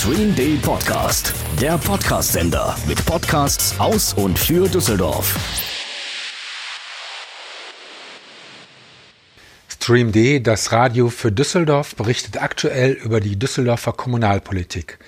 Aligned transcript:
Stream 0.00 0.34
Day 0.34 0.56
Podcast, 0.62 1.34
der 1.60 1.76
Podcast-Sender 1.76 2.74
mit 2.88 3.04
Podcasts 3.04 3.78
aus 3.78 4.14
und 4.14 4.38
für 4.38 4.66
Düsseldorf. 4.66 5.38
Stream 9.68 10.10
D, 10.10 10.40
das 10.40 10.72
Radio 10.72 11.10
für 11.10 11.30
Düsseldorf, 11.30 11.96
berichtet 11.96 12.40
aktuell 12.40 12.92
über 12.92 13.20
die 13.20 13.38
Düsseldorfer 13.38 13.92
Kommunalpolitik. 13.92 14.98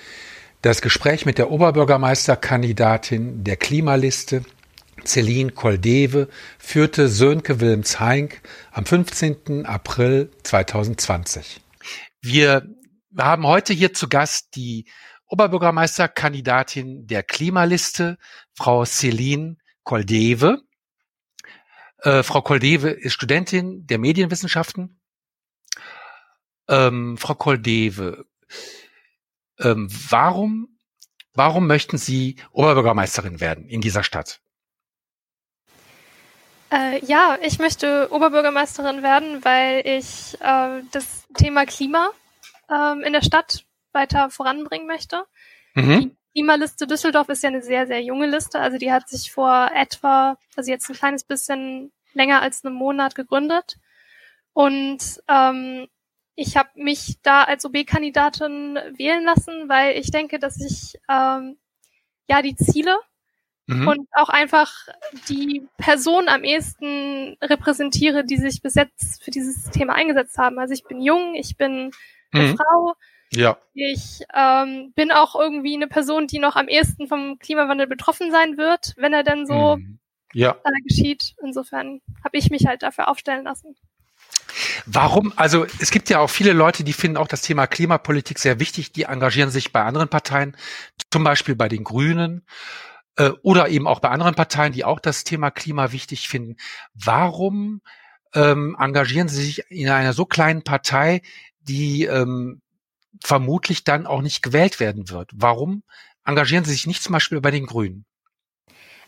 Das 0.61 0.79
Gespräch 0.83 1.25
mit 1.25 1.39
der 1.39 1.49
Oberbürgermeisterkandidatin 1.49 3.43
der 3.43 3.57
Klimaliste, 3.57 4.43
Celine 5.03 5.53
Koldewe, 5.53 6.27
führte 6.59 7.07
Sönke 7.07 7.59
Wilms-Heink 7.59 8.41
am 8.71 8.85
15. 8.85 9.65
April 9.65 10.29
2020. 10.43 11.61
Wir 12.21 12.67
haben 13.17 13.45
heute 13.45 13.73
hier 13.73 13.93
zu 13.93 14.07
Gast 14.09 14.55
die 14.55 14.85
Oberbürgermeisterkandidatin 15.27 17.07
der 17.07 17.23
Klimaliste, 17.23 18.17
Frau 18.53 18.85
Celine 18.85 19.57
Koldewe. 19.83 20.61
Äh, 21.99 22.23
Frau 22.23 22.41
Koldewe 22.41 22.89
ist 22.89 23.13
Studentin 23.13 23.87
der 23.87 23.97
Medienwissenschaften. 23.97 24.99
Ähm, 26.67 27.17
Frau 27.17 27.35
Koldewe, 27.35 28.25
ähm, 29.59 29.89
warum, 30.09 30.77
warum 31.33 31.67
möchten 31.67 31.97
Sie 31.97 32.37
Oberbürgermeisterin 32.51 33.39
werden 33.39 33.67
in 33.67 33.81
dieser 33.81 34.03
Stadt? 34.03 34.39
Äh, 36.71 37.05
ja, 37.05 37.37
ich 37.41 37.59
möchte 37.59 38.07
Oberbürgermeisterin 38.11 39.03
werden, 39.03 39.43
weil 39.43 39.85
ich 39.85 40.37
äh, 40.41 40.81
das 40.91 41.25
Thema 41.35 41.65
Klima 41.65 42.09
ähm, 42.69 43.01
in 43.01 43.13
der 43.13 43.23
Stadt 43.23 43.65
weiter 43.91 44.29
voranbringen 44.29 44.87
möchte. 44.87 45.25
Mhm. 45.75 45.99
Die 45.99 46.15
Klimaliste 46.33 46.87
Düsseldorf 46.87 47.29
ist 47.29 47.43
ja 47.43 47.49
eine 47.49 47.61
sehr, 47.61 47.85
sehr 47.85 48.01
junge 48.01 48.25
Liste. 48.25 48.59
Also 48.59 48.79
die 48.79 48.91
hat 48.91 49.07
sich 49.07 49.31
vor 49.31 49.69
etwa, 49.75 50.37
also 50.55 50.71
jetzt 50.71 50.89
ein 50.89 50.95
kleines 50.95 51.23
bisschen 51.23 51.91
länger 52.13 52.41
als 52.41 52.65
einem 52.65 52.75
Monat 52.75 53.13
gegründet. 53.13 53.77
Und 54.53 55.21
ähm, 55.27 55.87
ich 56.35 56.57
habe 56.57 56.69
mich 56.75 57.19
da 57.21 57.43
als 57.43 57.65
OB-Kandidatin 57.65 58.79
wählen 58.97 59.23
lassen, 59.23 59.69
weil 59.69 59.97
ich 59.97 60.09
denke, 60.09 60.39
dass 60.39 60.59
ich 60.59 60.99
ähm, 61.07 61.57
ja 62.27 62.41
die 62.41 62.55
Ziele 62.55 62.97
mhm. 63.67 63.87
und 63.87 64.07
auch 64.13 64.29
einfach 64.29 64.73
die 65.29 65.67
Person 65.77 66.29
am 66.29 66.43
ehesten 66.43 67.37
repräsentiere, 67.41 68.25
die 68.25 68.37
sich 68.37 68.63
bis 68.63 68.73
jetzt 68.73 69.23
für 69.23 69.31
dieses 69.31 69.69
Thema 69.69 69.93
eingesetzt 69.93 70.37
haben. 70.39 70.57
Also 70.57 70.73
ich 70.73 70.83
bin 70.83 70.99
jung, 70.99 71.35
ich 71.35 71.57
bin 71.57 71.91
eine 72.33 72.49
mhm. 72.49 72.57
Frau. 72.57 72.93
Ja. 73.31 73.57
Ich 73.73 74.21
ähm, 74.35 74.93
bin 74.95 75.11
auch 75.11 75.35
irgendwie 75.35 75.75
eine 75.75 75.87
Person, 75.87 76.27
die 76.27 76.39
noch 76.39 76.55
am 76.55 76.67
ehesten 76.67 77.07
vom 77.07 77.39
Klimawandel 77.39 77.87
betroffen 77.87 78.31
sein 78.31 78.57
wird, 78.57 78.93
wenn 78.97 79.13
er 79.13 79.23
denn 79.23 79.45
so 79.47 79.77
mhm. 79.77 79.99
ja. 80.33 80.55
geschieht. 80.87 81.33
Insofern 81.43 82.01
habe 82.23 82.37
ich 82.37 82.51
mich 82.51 82.67
halt 82.67 82.83
dafür 82.83 83.07
aufstellen 83.07 83.45
lassen. 83.45 83.75
Warum? 84.85 85.33
Also 85.35 85.65
es 85.79 85.91
gibt 85.91 86.09
ja 86.09 86.19
auch 86.19 86.29
viele 86.29 86.53
Leute, 86.53 86.83
die 86.83 86.93
finden 86.93 87.17
auch 87.17 87.27
das 87.27 87.41
Thema 87.41 87.67
Klimapolitik 87.67 88.37
sehr 88.37 88.59
wichtig. 88.59 88.91
Die 88.91 89.03
engagieren 89.03 89.49
sich 89.49 89.71
bei 89.71 89.81
anderen 89.81 90.09
Parteien, 90.09 90.55
zum 91.11 91.23
Beispiel 91.23 91.55
bei 91.55 91.69
den 91.69 91.83
Grünen 91.83 92.45
äh, 93.17 93.31
oder 93.41 93.69
eben 93.69 93.87
auch 93.87 93.99
bei 93.99 94.09
anderen 94.09 94.35
Parteien, 94.35 94.73
die 94.73 94.85
auch 94.85 94.99
das 94.99 95.23
Thema 95.23 95.51
Klima 95.51 95.91
wichtig 95.91 96.27
finden. 96.27 96.57
Warum 96.93 97.81
ähm, 98.35 98.75
engagieren 98.79 99.27
Sie 99.27 99.43
sich 99.43 99.71
in 99.71 99.89
einer 99.89 100.13
so 100.13 100.25
kleinen 100.25 100.63
Partei, 100.63 101.21
die 101.63 102.05
ähm, 102.05 102.61
vermutlich 103.23 103.83
dann 103.83 104.07
auch 104.07 104.21
nicht 104.21 104.41
gewählt 104.43 104.79
werden 104.79 105.09
wird. 105.09 105.31
Warum 105.33 105.83
engagieren 106.25 106.65
Sie 106.65 106.71
sich 106.71 106.87
nicht 106.87 107.03
zum 107.03 107.13
Beispiel 107.13 107.41
bei 107.41 107.51
den 107.51 107.65
Grünen? 107.65 108.05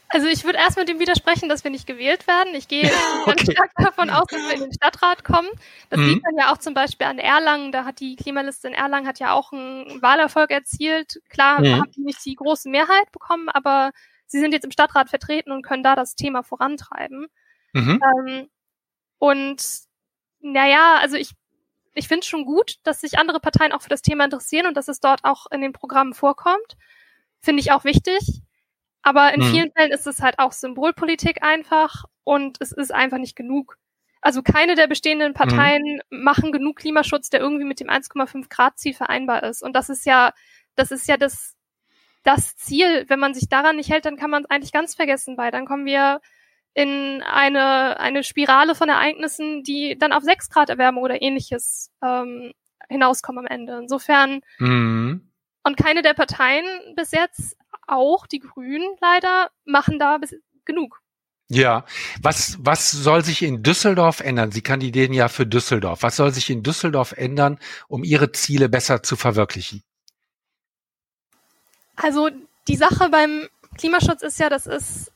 Also 0.09 0.27
ich 0.27 0.43
würde 0.43 0.59
erst 0.59 0.77
mit 0.77 0.87
dem 0.87 0.99
widersprechen, 0.99 1.49
dass 1.49 1.63
wir 1.63 1.71
nicht 1.71 1.87
gewählt 1.87 2.27
werden. 2.27 2.53
Ich 2.53 2.67
gehe 2.67 2.83
ganz 3.25 3.41
stark 3.41 3.71
davon 3.75 4.09
aus, 4.09 4.27
dass 4.29 4.39
wir 4.39 4.53
in 4.53 4.61
den 4.61 4.73
Stadtrat 4.73 5.23
kommen. 5.23 5.49
Das 5.89 5.99
mhm. 5.99 6.09
sieht 6.09 6.23
man 6.23 6.37
ja 6.37 6.53
auch 6.53 6.57
zum 6.57 6.73
Beispiel 6.73 7.07
an 7.07 7.17
Erlangen. 7.17 7.71
Da 7.71 7.85
hat 7.85 7.99
die 7.99 8.15
Klimaliste 8.15 8.67
in 8.67 8.73
Erlangen 8.73 9.07
hat 9.07 9.19
ja 9.19 9.33
auch 9.33 9.51
einen 9.51 10.01
Wahlerfolg 10.01 10.51
erzielt. 10.51 11.21
Klar 11.29 11.61
mhm. 11.61 11.81
haben 11.81 11.91
die 11.91 12.03
nicht 12.03 12.23
die 12.23 12.35
große 12.35 12.69
Mehrheit 12.69 13.11
bekommen, 13.11 13.49
aber 13.49 13.91
sie 14.27 14.39
sind 14.39 14.53
jetzt 14.53 14.65
im 14.65 14.71
Stadtrat 14.71 15.09
vertreten 15.09 15.51
und 15.51 15.63
können 15.63 15.83
da 15.83 15.95
das 15.95 16.15
Thema 16.15 16.43
vorantreiben. 16.43 17.27
Mhm. 17.73 17.99
Ähm, 18.03 18.47
und 19.17 19.63
naja, 20.39 20.97
also 21.01 21.17
ich 21.17 21.31
ich 21.95 22.07
finde 22.07 22.19
es 22.19 22.27
schon 22.27 22.45
gut, 22.45 22.75
dass 22.83 23.01
sich 23.01 23.17
andere 23.17 23.39
Parteien 23.39 23.71
auch 23.71 23.81
für 23.81 23.89
das 23.89 24.01
Thema 24.01 24.25
interessieren 24.25 24.67
und 24.67 24.75
dass 24.77 24.89
es 24.89 24.99
dort 24.99 25.23
auch 25.23 25.47
in 25.49 25.61
den 25.61 25.73
Programmen 25.73 26.13
vorkommt. 26.13 26.77
Finde 27.41 27.61
ich 27.61 27.71
auch 27.71 27.85
wichtig. 27.85 28.41
Aber 29.01 29.33
in 29.33 29.41
hm. 29.41 29.51
vielen 29.51 29.71
Fällen 29.71 29.91
ist 29.91 30.05
es 30.05 30.21
halt 30.21 30.39
auch 30.39 30.51
Symbolpolitik 30.51 31.41
einfach 31.41 32.05
und 32.23 32.57
es 32.59 32.71
ist 32.71 32.93
einfach 32.93 33.17
nicht 33.17 33.35
genug. 33.35 33.77
Also 34.19 34.41
keine 34.41 34.75
der 34.75 34.87
bestehenden 34.87 35.29
hm. 35.29 35.33
Parteien 35.35 36.01
hm. 36.09 36.23
machen 36.23 36.51
genug 36.51 36.77
Klimaschutz, 36.77 37.29
der 37.29 37.39
irgendwie 37.39 37.65
mit 37.65 37.79
dem 37.79 37.87
1,5 37.87 38.49
Grad 38.49 38.77
Ziel 38.77 38.93
vereinbar 38.93 39.43
ist. 39.43 39.63
Und 39.63 39.73
das 39.73 39.89
ist 39.89 40.05
ja, 40.05 40.33
das 40.75 40.91
ist 40.91 41.07
ja 41.07 41.17
das, 41.17 41.55
das 42.23 42.57
Ziel. 42.57 43.05
Wenn 43.07 43.19
man 43.19 43.33
sich 43.33 43.47
daran 43.47 43.77
nicht 43.77 43.89
hält, 43.89 44.05
dann 44.05 44.17
kann 44.17 44.31
man 44.31 44.43
es 44.43 44.49
eigentlich 44.49 44.73
ganz 44.73 44.95
vergessen, 44.95 45.37
weil 45.37 45.51
dann 45.51 45.65
kommen 45.65 45.85
wir 45.85 46.19
in 46.75 47.23
eine, 47.23 47.99
eine 47.99 48.23
Spirale 48.23 48.75
von 48.75 48.89
Ereignissen, 48.89 49.63
die 49.63 49.97
dann 49.97 50.11
auf 50.11 50.23
sechs 50.23 50.49
Grad 50.49 50.69
Erwärmung 50.69 51.03
oder 51.03 51.21
ähnliches 51.21 51.89
ähm, 52.03 52.51
hinauskommen 52.89 53.45
am 53.45 53.51
Ende. 53.51 53.79
Insofern 53.81 54.41
mhm. 54.59 55.31
und 55.63 55.77
keine 55.77 56.01
der 56.01 56.13
Parteien 56.13 56.65
bis 56.95 57.11
jetzt, 57.11 57.57
auch 57.87 58.27
die 58.27 58.39
Grünen 58.39 58.95
leider, 58.99 59.49
machen 59.63 59.99
da 59.99 60.17
bis 60.17 60.35
genug. 60.65 61.01
Ja, 61.47 61.85
was, 62.21 62.57
was 62.59 62.91
soll 62.91 63.23
sich 63.23 63.41
in 63.41 63.63
Düsseldorf 63.63 64.19
ändern? 64.19 64.51
Sie 64.51 64.61
kandidieren 64.61 65.13
ja 65.13 65.29
für 65.29 65.45
Düsseldorf. 65.45 66.03
Was 66.03 66.17
soll 66.17 66.31
sich 66.33 66.49
in 66.49 66.63
Düsseldorf 66.63 67.13
ändern, 67.13 67.59
um 67.87 68.03
Ihre 68.03 68.31
Ziele 68.31 68.67
besser 68.67 69.01
zu 69.01 69.15
verwirklichen? 69.15 69.83
Also 71.95 72.31
die 72.67 72.75
Sache 72.75 73.09
beim 73.09 73.47
Klimaschutz 73.77 74.23
ist 74.23 74.39
ja, 74.39 74.49
das 74.49 74.65
ist 74.65 75.11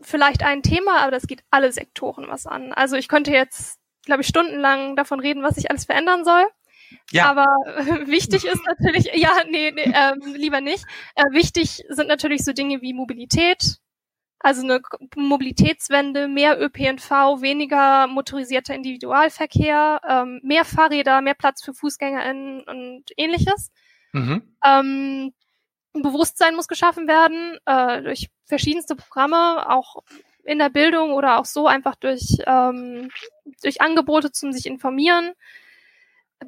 vielleicht 0.00 0.42
ein 0.42 0.62
Thema, 0.62 1.00
aber 1.00 1.10
das 1.10 1.26
geht 1.26 1.42
alle 1.50 1.72
Sektoren 1.72 2.26
was 2.28 2.46
an. 2.46 2.72
Also 2.72 2.96
ich 2.96 3.08
könnte 3.08 3.32
jetzt, 3.32 3.78
glaube 4.04 4.22
ich, 4.22 4.28
stundenlang 4.28 4.96
davon 4.96 5.20
reden, 5.20 5.42
was 5.42 5.56
sich 5.56 5.70
alles 5.70 5.84
verändern 5.84 6.24
soll. 6.24 6.44
Ja. 7.10 7.30
Aber 7.30 7.46
äh, 7.66 8.06
wichtig 8.06 8.44
ist 8.44 8.62
natürlich, 8.66 9.10
ja, 9.14 9.32
nee, 9.50 9.72
nee 9.72 9.92
ähm, 9.94 10.34
lieber 10.34 10.60
nicht. 10.60 10.84
Äh, 11.14 11.24
wichtig 11.32 11.84
sind 11.88 12.08
natürlich 12.08 12.44
so 12.44 12.52
Dinge 12.52 12.82
wie 12.82 12.92
Mobilität, 12.92 13.78
also 14.38 14.62
eine 14.62 14.80
Mobilitätswende, 15.16 16.28
mehr 16.28 16.60
ÖPNV, 16.60 17.40
weniger 17.40 18.06
motorisierter 18.06 18.74
Individualverkehr, 18.74 20.00
ähm, 20.08 20.40
mehr 20.42 20.64
Fahrräder, 20.64 21.20
mehr 21.22 21.34
Platz 21.34 21.64
für 21.64 21.74
FußgängerInnen 21.74 22.62
und 22.62 23.04
ähnliches. 23.16 23.72
Mhm. 24.12 24.42
Ähm, 24.64 25.32
Bewusstsein 26.02 26.54
muss 26.54 26.68
geschaffen 26.68 27.08
werden 27.08 27.58
äh, 27.66 28.02
durch 28.02 28.28
verschiedenste 28.44 28.96
Programme, 28.96 29.68
auch 29.70 30.02
in 30.44 30.58
der 30.58 30.70
Bildung 30.70 31.12
oder 31.12 31.38
auch 31.38 31.44
so 31.44 31.66
einfach 31.66 31.96
durch, 31.96 32.38
ähm, 32.46 33.10
durch 33.62 33.80
Angebote 33.80 34.30
zum 34.32 34.52
sich 34.52 34.66
informieren. 34.66 35.32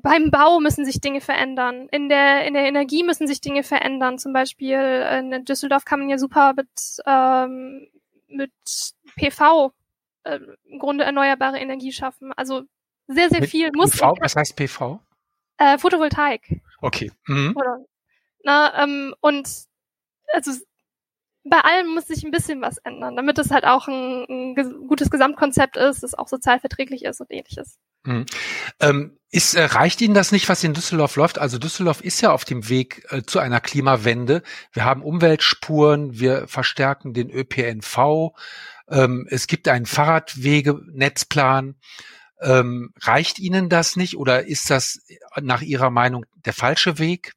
Beim 0.02 0.30
Bau 0.30 0.60
müssen 0.60 0.84
sich 0.84 1.00
Dinge 1.00 1.20
verändern. 1.20 1.88
In 1.90 2.08
der, 2.08 2.44
in 2.46 2.54
der 2.54 2.64
Energie 2.64 3.02
müssen 3.02 3.26
sich 3.26 3.40
Dinge 3.40 3.62
verändern. 3.62 4.18
Zum 4.18 4.32
Beispiel 4.32 4.78
in 4.78 5.44
Düsseldorf 5.44 5.84
kann 5.84 6.00
man 6.00 6.08
ja 6.10 6.18
super 6.18 6.52
mit, 6.54 6.68
ähm, 7.06 7.88
mit 8.28 8.52
PV 9.16 9.72
äh, 10.24 10.38
im 10.66 10.78
Grunde 10.78 11.04
erneuerbare 11.04 11.58
Energie 11.58 11.92
schaffen. 11.92 12.32
Also 12.34 12.62
sehr, 13.06 13.30
sehr 13.30 13.40
mit 13.40 13.50
viel 13.50 13.70
muss. 13.74 13.92
PV, 13.92 14.14
was 14.20 14.36
heißt 14.36 14.56
PV? 14.56 15.00
Äh, 15.56 15.78
Photovoltaik. 15.78 16.60
Okay. 16.80 17.10
Mhm. 17.26 17.54
Oder 17.56 17.78
na, 18.48 18.82
ähm, 18.82 19.14
und 19.20 19.46
also 20.32 20.52
bei 21.44 21.60
allem 21.60 21.92
muss 21.92 22.06
sich 22.06 22.24
ein 22.24 22.30
bisschen 22.30 22.62
was 22.62 22.78
ändern, 22.78 23.14
damit 23.14 23.38
es 23.38 23.50
halt 23.50 23.64
auch 23.66 23.88
ein, 23.88 24.24
ein 24.26 24.54
gutes 24.88 25.10
Gesamtkonzept 25.10 25.76
ist, 25.76 26.02
das 26.02 26.14
auch 26.14 26.28
sozial 26.28 26.58
verträglich 26.58 27.04
ist 27.04 27.20
und 27.20 27.30
ähnliches. 27.30 27.76
Mhm. 28.04 28.24
Ähm, 28.80 29.18
ist, 29.30 29.52
äh, 29.52 29.64
reicht 29.64 30.00
Ihnen 30.00 30.14
das 30.14 30.32
nicht, 30.32 30.48
was 30.48 30.64
in 30.64 30.72
Düsseldorf 30.72 31.16
läuft? 31.16 31.38
Also 31.38 31.58
Düsseldorf 31.58 32.00
ist 32.00 32.22
ja 32.22 32.32
auf 32.32 32.46
dem 32.46 32.70
Weg 32.70 33.04
äh, 33.10 33.22
zu 33.22 33.38
einer 33.38 33.60
Klimawende. 33.60 34.42
Wir 34.72 34.86
haben 34.86 35.02
Umweltspuren, 35.02 36.18
wir 36.18 36.48
verstärken 36.48 37.12
den 37.12 37.30
ÖPNV, 37.30 38.32
ähm, 38.88 39.26
es 39.28 39.46
gibt 39.46 39.68
einen 39.68 39.84
Fahrradwegenetzplan. 39.84 41.74
Ähm, 42.40 42.94
reicht 43.02 43.40
Ihnen 43.40 43.68
das 43.68 43.96
nicht 43.96 44.16
oder 44.16 44.46
ist 44.46 44.70
das 44.70 45.02
nach 45.38 45.60
Ihrer 45.60 45.90
Meinung 45.90 46.24
der 46.46 46.54
falsche 46.54 46.98
Weg? 46.98 47.34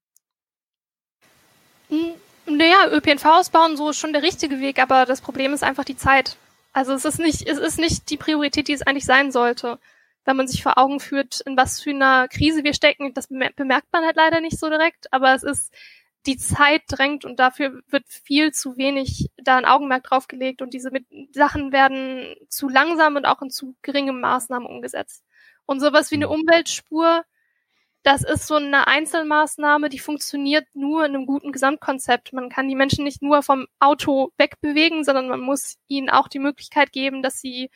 Naja, 2.45 2.89
ÖPNV 2.91 3.25
ausbauen, 3.25 3.77
so 3.77 3.89
ist 3.89 3.97
schon 3.97 4.13
der 4.13 4.23
richtige 4.23 4.59
Weg, 4.59 4.79
aber 4.79 5.05
das 5.05 5.21
Problem 5.21 5.53
ist 5.53 5.63
einfach 5.63 5.83
die 5.83 5.97
Zeit. 5.97 6.37
Also 6.73 6.93
es 6.93 7.05
ist 7.05 7.19
nicht, 7.19 7.47
es 7.47 7.57
ist 7.57 7.79
nicht 7.79 8.09
die 8.09 8.17
Priorität, 8.17 8.67
die 8.67 8.73
es 8.73 8.81
eigentlich 8.81 9.05
sein 9.05 9.31
sollte. 9.31 9.79
Wenn 10.25 10.37
man 10.37 10.47
sich 10.47 10.63
vor 10.63 10.77
Augen 10.77 10.99
führt, 10.99 11.41
in 11.41 11.57
was 11.57 11.81
für 11.81 11.89
einer 11.89 12.27
Krise 12.27 12.63
wir 12.63 12.73
stecken, 12.73 13.13
das 13.13 13.27
bemerkt 13.27 13.91
man 13.91 14.05
halt 14.05 14.15
leider 14.15 14.39
nicht 14.39 14.59
so 14.59 14.69
direkt, 14.69 15.11
aber 15.11 15.33
es 15.33 15.43
ist 15.43 15.73
die 16.27 16.37
Zeit 16.37 16.83
drängt 16.87 17.25
und 17.25 17.39
dafür 17.39 17.81
wird 17.89 18.05
viel 18.07 18.51
zu 18.51 18.77
wenig 18.77 19.31
da 19.37 19.57
ein 19.57 19.65
Augenmerk 19.65 20.03
drauf 20.03 20.27
gelegt 20.27 20.61
und 20.61 20.73
diese 20.73 20.91
Sachen 21.31 21.71
werden 21.71 22.35
zu 22.47 22.69
langsam 22.69 23.15
und 23.15 23.25
auch 23.25 23.41
in 23.41 23.49
zu 23.49 23.75
geringem 23.81 24.19
Maßnahmen 24.21 24.67
umgesetzt. 24.67 25.23
Und 25.65 25.79
sowas 25.79 26.11
wie 26.11 26.15
eine 26.15 26.27
mhm. 26.27 26.33
Umweltspur, 26.33 27.23
das 28.03 28.23
ist 28.23 28.47
so 28.47 28.55
eine 28.55 28.87
Einzelmaßnahme, 28.87 29.89
die 29.89 29.99
funktioniert 29.99 30.65
nur 30.73 31.05
in 31.05 31.15
einem 31.15 31.25
guten 31.25 31.51
Gesamtkonzept. 31.51 32.33
Man 32.33 32.49
kann 32.49 32.67
die 32.67 32.75
Menschen 32.75 33.03
nicht 33.03 33.21
nur 33.21 33.43
vom 33.43 33.67
Auto 33.79 34.31
wegbewegen, 34.37 35.03
sondern 35.03 35.27
man 35.27 35.41
muss 35.41 35.77
ihnen 35.87 36.09
auch 36.09 36.27
die 36.27 36.39
Möglichkeit 36.39 36.91
geben, 36.91 37.21
dass 37.21 37.39
sie 37.39 37.69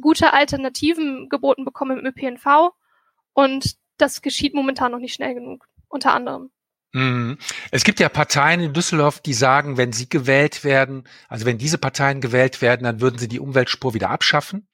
gute 0.00 0.32
Alternativen 0.32 1.28
geboten 1.28 1.64
bekommen 1.64 1.98
im 1.98 2.06
ÖPNV. 2.06 2.70
Und 3.34 3.76
das 3.98 4.22
geschieht 4.22 4.54
momentan 4.54 4.92
noch 4.92 4.98
nicht 4.98 5.14
schnell 5.14 5.34
genug, 5.34 5.66
unter 5.88 6.14
anderem. 6.14 6.50
Mhm. 6.92 7.38
Es 7.70 7.84
gibt 7.84 8.00
ja 8.00 8.08
Parteien 8.08 8.60
in 8.60 8.72
Düsseldorf, 8.72 9.20
die 9.20 9.34
sagen, 9.34 9.76
wenn 9.76 9.92
sie 9.92 10.08
gewählt 10.08 10.64
werden, 10.64 11.04
also 11.28 11.44
wenn 11.46 11.58
diese 11.58 11.78
Parteien 11.78 12.20
gewählt 12.20 12.62
werden, 12.62 12.84
dann 12.84 13.00
würden 13.00 13.18
sie 13.18 13.28
die 13.28 13.40
Umweltspur 13.40 13.94
wieder 13.94 14.10
abschaffen. 14.10 14.66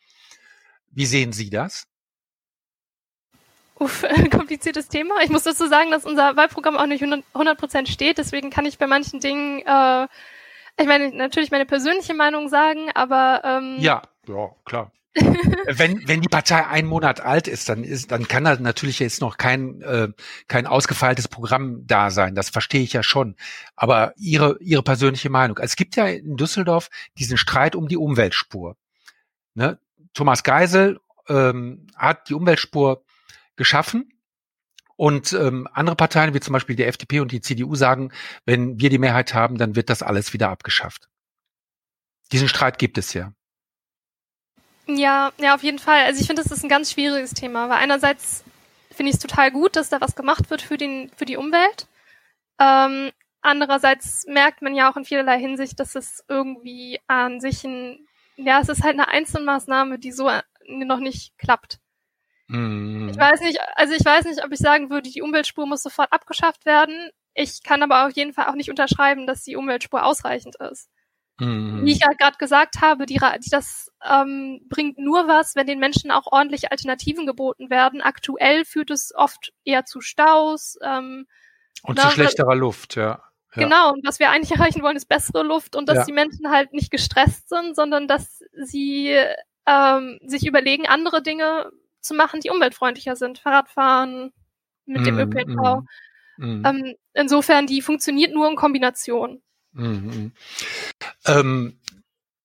Wie 0.90 1.06
sehen 1.06 1.32
Sie 1.32 1.50
das? 1.50 1.86
Uff, 3.78 4.04
kompliziertes 4.30 4.88
Thema. 4.88 5.14
Ich 5.22 5.30
muss 5.30 5.44
dazu 5.44 5.66
sagen, 5.68 5.90
dass 5.90 6.04
unser 6.04 6.36
Wahlprogramm 6.36 6.76
auch 6.76 6.86
nicht 6.86 7.02
100 7.02 7.58
Prozent 7.58 7.88
steht. 7.88 8.18
Deswegen 8.18 8.50
kann 8.50 8.66
ich 8.66 8.78
bei 8.78 8.86
manchen 8.86 9.20
Dingen, 9.20 9.60
äh, 9.64 10.06
ich 10.80 10.86
meine, 10.86 11.10
natürlich 11.10 11.50
meine 11.50 11.66
persönliche 11.66 12.14
Meinung 12.14 12.48
sagen, 12.48 12.90
aber 12.94 13.42
ähm, 13.44 13.76
ja, 13.78 14.02
ja, 14.26 14.50
klar. 14.64 14.92
wenn, 15.66 16.06
wenn 16.06 16.20
die 16.20 16.28
Partei 16.28 16.66
einen 16.66 16.86
Monat 16.86 17.20
alt 17.20 17.48
ist, 17.48 17.68
dann 17.68 17.82
ist, 17.82 18.12
dann 18.12 18.28
kann 18.28 18.44
da 18.44 18.56
natürlich 18.56 18.98
jetzt 19.00 19.20
noch 19.20 19.36
kein, 19.36 19.80
äh, 19.82 20.08
kein 20.46 20.66
ausgefeiltes 20.66 21.28
Programm 21.28 21.86
da 21.86 22.10
sein. 22.10 22.34
Das 22.34 22.50
verstehe 22.50 22.82
ich 22.82 22.92
ja 22.92 23.02
schon. 23.02 23.36
Aber 23.74 24.12
ihre, 24.16 24.58
ihre 24.60 24.82
persönliche 24.82 25.30
Meinung. 25.30 25.58
Es 25.58 25.76
gibt 25.76 25.96
ja 25.96 26.06
in 26.06 26.36
Düsseldorf 26.36 26.88
diesen 27.18 27.36
Streit 27.36 27.74
um 27.74 27.88
die 27.88 27.96
Umweltspur. 27.96 28.76
Ne? 29.54 29.78
Thomas 30.14 30.42
Geisel 30.44 31.00
ähm, 31.28 31.86
hat 31.96 32.28
die 32.28 32.34
Umweltspur 32.34 33.02
geschaffen. 33.58 34.10
Und 34.96 35.32
ähm, 35.32 35.68
andere 35.72 35.94
Parteien, 35.94 36.34
wie 36.34 36.40
zum 36.40 36.54
Beispiel 36.54 36.74
die 36.74 36.84
FDP 36.84 37.20
und 37.20 37.30
die 37.30 37.40
CDU, 37.40 37.76
sagen, 37.76 38.10
wenn 38.46 38.80
wir 38.80 38.90
die 38.90 38.98
Mehrheit 38.98 39.34
haben, 39.34 39.56
dann 39.58 39.76
wird 39.76 39.90
das 39.90 40.02
alles 40.02 40.32
wieder 40.32 40.48
abgeschafft. 40.48 41.08
Diesen 42.32 42.48
Streit 42.48 42.78
gibt 42.78 42.98
es 42.98 43.12
ja. 43.12 43.32
Ja, 44.88 45.32
ja, 45.38 45.54
auf 45.54 45.62
jeden 45.62 45.78
Fall. 45.78 46.04
Also 46.04 46.20
ich 46.20 46.26
finde, 46.26 46.42
das 46.42 46.50
ist 46.50 46.64
ein 46.64 46.68
ganz 46.68 46.92
schwieriges 46.92 47.32
Thema, 47.32 47.68
weil 47.68 47.76
einerseits 47.76 48.42
finde 48.90 49.10
ich 49.10 49.16
es 49.16 49.22
total 49.22 49.52
gut, 49.52 49.76
dass 49.76 49.90
da 49.90 50.00
was 50.00 50.16
gemacht 50.16 50.50
wird 50.50 50.62
für, 50.62 50.78
den, 50.78 51.10
für 51.16 51.26
die 51.26 51.36
Umwelt. 51.36 51.86
Ähm, 52.58 53.12
andererseits 53.40 54.24
merkt 54.26 54.62
man 54.62 54.74
ja 54.74 54.90
auch 54.90 54.96
in 54.96 55.04
vielerlei 55.04 55.38
Hinsicht, 55.38 55.78
dass 55.78 55.94
es 55.94 56.24
irgendwie 56.26 56.98
an 57.06 57.40
sich 57.40 57.62
ein, 57.64 58.04
ja, 58.36 58.60
es 58.60 58.68
ist 58.68 58.82
halt 58.82 58.94
eine 58.94 59.08
Einzelmaßnahme, 59.08 59.98
die 59.98 60.10
so 60.10 60.28
noch 60.66 60.98
nicht 60.98 61.38
klappt. 61.38 61.78
Mm. 62.48 63.08
Ich 63.10 63.18
weiß 63.18 63.40
nicht, 63.40 63.58
also 63.74 63.94
ich 63.94 64.04
weiß 64.04 64.24
nicht, 64.24 64.44
ob 64.44 64.52
ich 64.52 64.58
sagen 64.58 64.90
würde, 64.90 65.10
die 65.10 65.22
Umweltspur 65.22 65.66
muss 65.66 65.82
sofort 65.82 66.12
abgeschafft 66.12 66.66
werden. 66.66 67.10
Ich 67.34 67.62
kann 67.62 67.82
aber 67.82 68.06
auf 68.06 68.12
jeden 68.12 68.32
Fall 68.32 68.46
auch 68.46 68.54
nicht 68.54 68.70
unterschreiben, 68.70 69.26
dass 69.26 69.44
die 69.44 69.56
Umweltspur 69.56 70.04
ausreichend 70.04 70.56
ist. 70.56 70.88
Mhm. 71.40 71.84
Wie 71.84 71.92
ich 71.92 72.00
ja 72.00 72.08
gerade 72.18 72.36
gesagt 72.38 72.80
habe, 72.80 73.06
die, 73.06 73.20
die 73.44 73.50
das 73.50 73.92
ähm, 74.04 74.60
bringt 74.68 74.98
nur 74.98 75.28
was, 75.28 75.54
wenn 75.54 75.66
den 75.66 75.78
Menschen 75.78 76.10
auch 76.10 76.26
ordentlich 76.26 76.72
Alternativen 76.72 77.26
geboten 77.26 77.70
werden. 77.70 78.00
Aktuell 78.00 78.64
führt 78.64 78.90
es 78.90 79.12
oft 79.14 79.52
eher 79.64 79.84
zu 79.84 80.00
Staus. 80.00 80.78
Ähm, 80.82 81.26
und 81.82 81.96
na, 81.96 82.08
zu 82.08 82.14
schlechterer 82.14 82.56
Luft, 82.56 82.96
ja. 82.96 83.22
ja. 83.54 83.62
Genau, 83.62 83.92
und 83.92 84.04
was 84.04 84.18
wir 84.18 84.30
eigentlich 84.30 84.50
erreichen 84.58 84.82
wollen, 84.82 84.96
ist 84.96 85.08
bessere 85.08 85.44
Luft 85.44 85.76
und 85.76 85.88
dass 85.88 85.98
ja. 85.98 86.04
die 86.06 86.12
Menschen 86.12 86.50
halt 86.50 86.72
nicht 86.72 86.90
gestresst 86.90 87.48
sind, 87.48 87.76
sondern 87.76 88.08
dass 88.08 88.42
sie 88.64 89.14
ähm, 89.66 90.18
sich 90.26 90.44
überlegen, 90.44 90.88
andere 90.88 91.22
Dinge 91.22 91.70
zu 92.00 92.14
machen, 92.14 92.40
die 92.40 92.50
umweltfreundlicher 92.50 93.16
sind. 93.16 93.38
Fahrradfahren 93.38 94.32
mit 94.86 95.02
mm, 95.02 95.04
dem 95.04 95.18
ÖPNV. 95.18 95.82
Mm, 96.36 96.46
mm. 96.46 96.66
Ähm, 96.66 96.94
insofern, 97.14 97.66
die 97.66 97.82
funktioniert 97.82 98.32
nur 98.32 98.48
in 98.48 98.56
Kombination. 98.56 99.42
Mhm. 99.72 100.32
Ähm, 101.26 101.78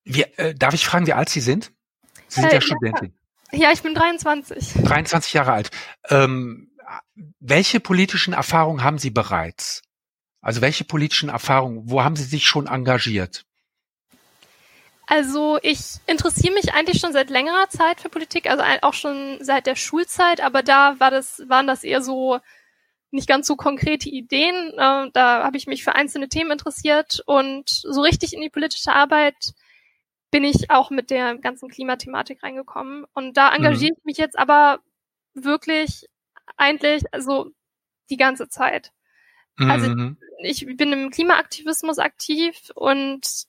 wie, 0.03 0.23
äh, 0.23 0.53
darf 0.53 0.73
ich 0.73 0.85
fragen, 0.85 1.07
wie 1.07 1.13
alt 1.13 1.29
Sie 1.29 1.39
sind? 1.39 1.71
Sie 2.27 2.41
sind 2.41 2.51
äh, 2.51 2.55
ja 2.55 2.61
Studentin. 2.61 3.13
Ja, 3.51 3.71
ich 3.71 3.81
bin 3.81 3.94
23. 3.94 4.83
23 4.83 5.33
Jahre 5.33 5.53
alt. 5.53 5.71
Ähm, 6.09 6.71
welche 7.39 7.79
politischen 7.79 8.33
Erfahrungen 8.33 8.83
haben 8.83 8.97
Sie 8.97 9.11
bereits? 9.11 9.83
Also 10.41 10.61
welche 10.61 10.83
politischen 10.83 11.29
Erfahrungen, 11.29 11.89
wo 11.89 12.03
haben 12.03 12.15
Sie 12.15 12.23
sich 12.23 12.45
schon 12.45 12.67
engagiert? 12.67 13.45
Also 15.05 15.59
ich 15.61 15.79
interessiere 16.07 16.53
mich 16.53 16.73
eigentlich 16.73 17.00
schon 17.00 17.11
seit 17.11 17.29
längerer 17.29 17.67
Zeit 17.69 18.00
für 18.00 18.09
Politik, 18.09 18.50
also 18.50 18.63
auch 18.81 18.94
schon 18.94 19.38
seit 19.41 19.67
der 19.67 19.75
Schulzeit, 19.75 20.41
aber 20.41 20.63
da 20.63 21.00
war 21.00 21.11
das, 21.11 21.44
waren 21.47 21.67
das 21.67 21.83
eher 21.83 22.01
so 22.01 22.39
nicht 23.11 23.27
ganz 23.27 23.45
so 23.45 23.55
konkrete 23.55 24.09
Ideen. 24.09 24.71
Äh, 24.73 25.11
da 25.13 25.44
habe 25.44 25.57
ich 25.57 25.67
mich 25.67 25.83
für 25.83 25.95
einzelne 25.95 26.29
Themen 26.29 26.51
interessiert 26.51 27.21
und 27.25 27.69
so 27.69 28.01
richtig 28.01 28.33
in 28.33 28.41
die 28.41 28.50
politische 28.50 28.94
Arbeit 28.94 29.53
bin 30.31 30.44
ich 30.44 30.71
auch 30.71 30.89
mit 30.89 31.11
der 31.11 31.38
ganzen 31.38 31.69
Klimathematik 31.69 32.41
reingekommen. 32.41 33.05
Und 33.13 33.38
da 33.38 33.53
engagiere 33.53 33.91
mhm. 33.91 33.97
ich 34.00 34.05
mich 34.05 34.17
jetzt 34.17 34.39
aber 34.39 34.79
wirklich 35.35 36.09
eigentlich 36.57 37.03
also 37.11 37.51
die 38.09 38.17
ganze 38.17 38.50
Zeit. 38.50 38.91
Also 39.57 39.89
mhm. 39.89 40.17
ich 40.39 40.65
bin 40.65 40.91
im 40.91 41.11
Klimaaktivismus 41.11 42.00
aktiv 42.00 42.71
und 42.73 43.45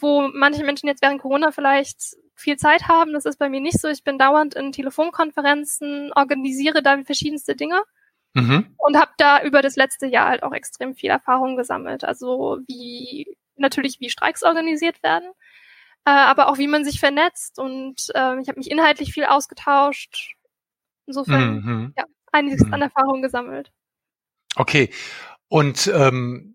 wo 0.00 0.28
manche 0.32 0.64
Menschen 0.64 0.86
jetzt 0.86 1.02
während 1.02 1.20
Corona 1.20 1.50
vielleicht 1.52 2.16
viel 2.34 2.56
Zeit 2.56 2.88
haben, 2.88 3.12
das 3.12 3.24
ist 3.24 3.38
bei 3.38 3.48
mir 3.48 3.60
nicht 3.60 3.80
so. 3.80 3.88
Ich 3.88 4.04
bin 4.04 4.18
dauernd 4.18 4.54
in 4.54 4.72
Telefonkonferenzen, 4.72 6.12
organisiere 6.14 6.82
da 6.82 7.02
verschiedenste 7.04 7.56
Dinge 7.56 7.82
mhm. 8.34 8.74
und 8.78 8.96
habe 8.96 9.12
da 9.18 9.42
über 9.42 9.62
das 9.62 9.76
letzte 9.76 10.06
Jahr 10.06 10.28
halt 10.28 10.42
auch 10.42 10.52
extrem 10.52 10.94
viel 10.94 11.10
Erfahrung 11.10 11.56
gesammelt. 11.56 12.04
Also 12.04 12.58
wie 12.66 13.36
natürlich 13.56 14.00
wie 14.00 14.10
Streiks 14.10 14.42
organisiert 14.42 15.02
werden, 15.02 15.28
äh, 16.04 16.10
aber 16.10 16.48
auch 16.48 16.58
wie 16.58 16.68
man 16.68 16.84
sich 16.84 16.98
vernetzt 16.98 17.58
und 17.58 18.08
äh, 18.14 18.40
ich 18.40 18.48
habe 18.48 18.58
mich 18.58 18.70
inhaltlich 18.70 19.12
viel 19.12 19.24
ausgetauscht. 19.24 20.34
Insofern 21.06 21.54
mhm. 21.54 21.94
ja 21.96 22.04
einiges 22.32 22.66
mhm. 22.66 22.74
an 22.74 22.82
Erfahrung 22.82 23.22
gesammelt. 23.22 23.70
Okay. 24.56 24.90
Und 25.48 25.90
ähm, 25.94 26.54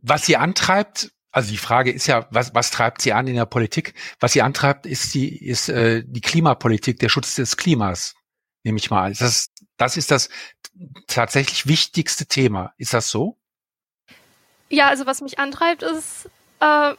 was 0.00 0.26
sie 0.26 0.36
antreibt, 0.36 1.12
also 1.34 1.50
die 1.50 1.58
Frage 1.58 1.90
ist 1.90 2.06
ja, 2.06 2.28
was, 2.30 2.54
was 2.54 2.70
treibt 2.70 3.02
sie 3.02 3.12
an 3.12 3.26
in 3.26 3.34
der 3.34 3.44
Politik? 3.44 3.94
Was 4.20 4.34
sie 4.34 4.42
antreibt, 4.42 4.86
ist 4.86 5.14
die, 5.14 5.44
ist 5.44 5.68
äh, 5.68 6.04
die 6.06 6.20
Klimapolitik, 6.20 7.00
der 7.00 7.08
Schutz 7.08 7.34
des 7.34 7.56
Klimas, 7.56 8.14
nehme 8.62 8.78
ich 8.78 8.88
mal. 8.88 9.12
Das, 9.12 9.50
das 9.76 9.96
ist 9.96 10.12
das 10.12 10.28
tatsächlich 11.08 11.66
wichtigste 11.66 12.26
Thema. 12.26 12.72
Ist 12.78 12.94
das 12.94 13.10
so? 13.10 13.36
Ja, 14.68 14.86
also 14.86 15.06
was 15.06 15.22
mich 15.22 15.40
antreibt, 15.40 15.82
ist 15.82 16.30
äh, 16.60 16.94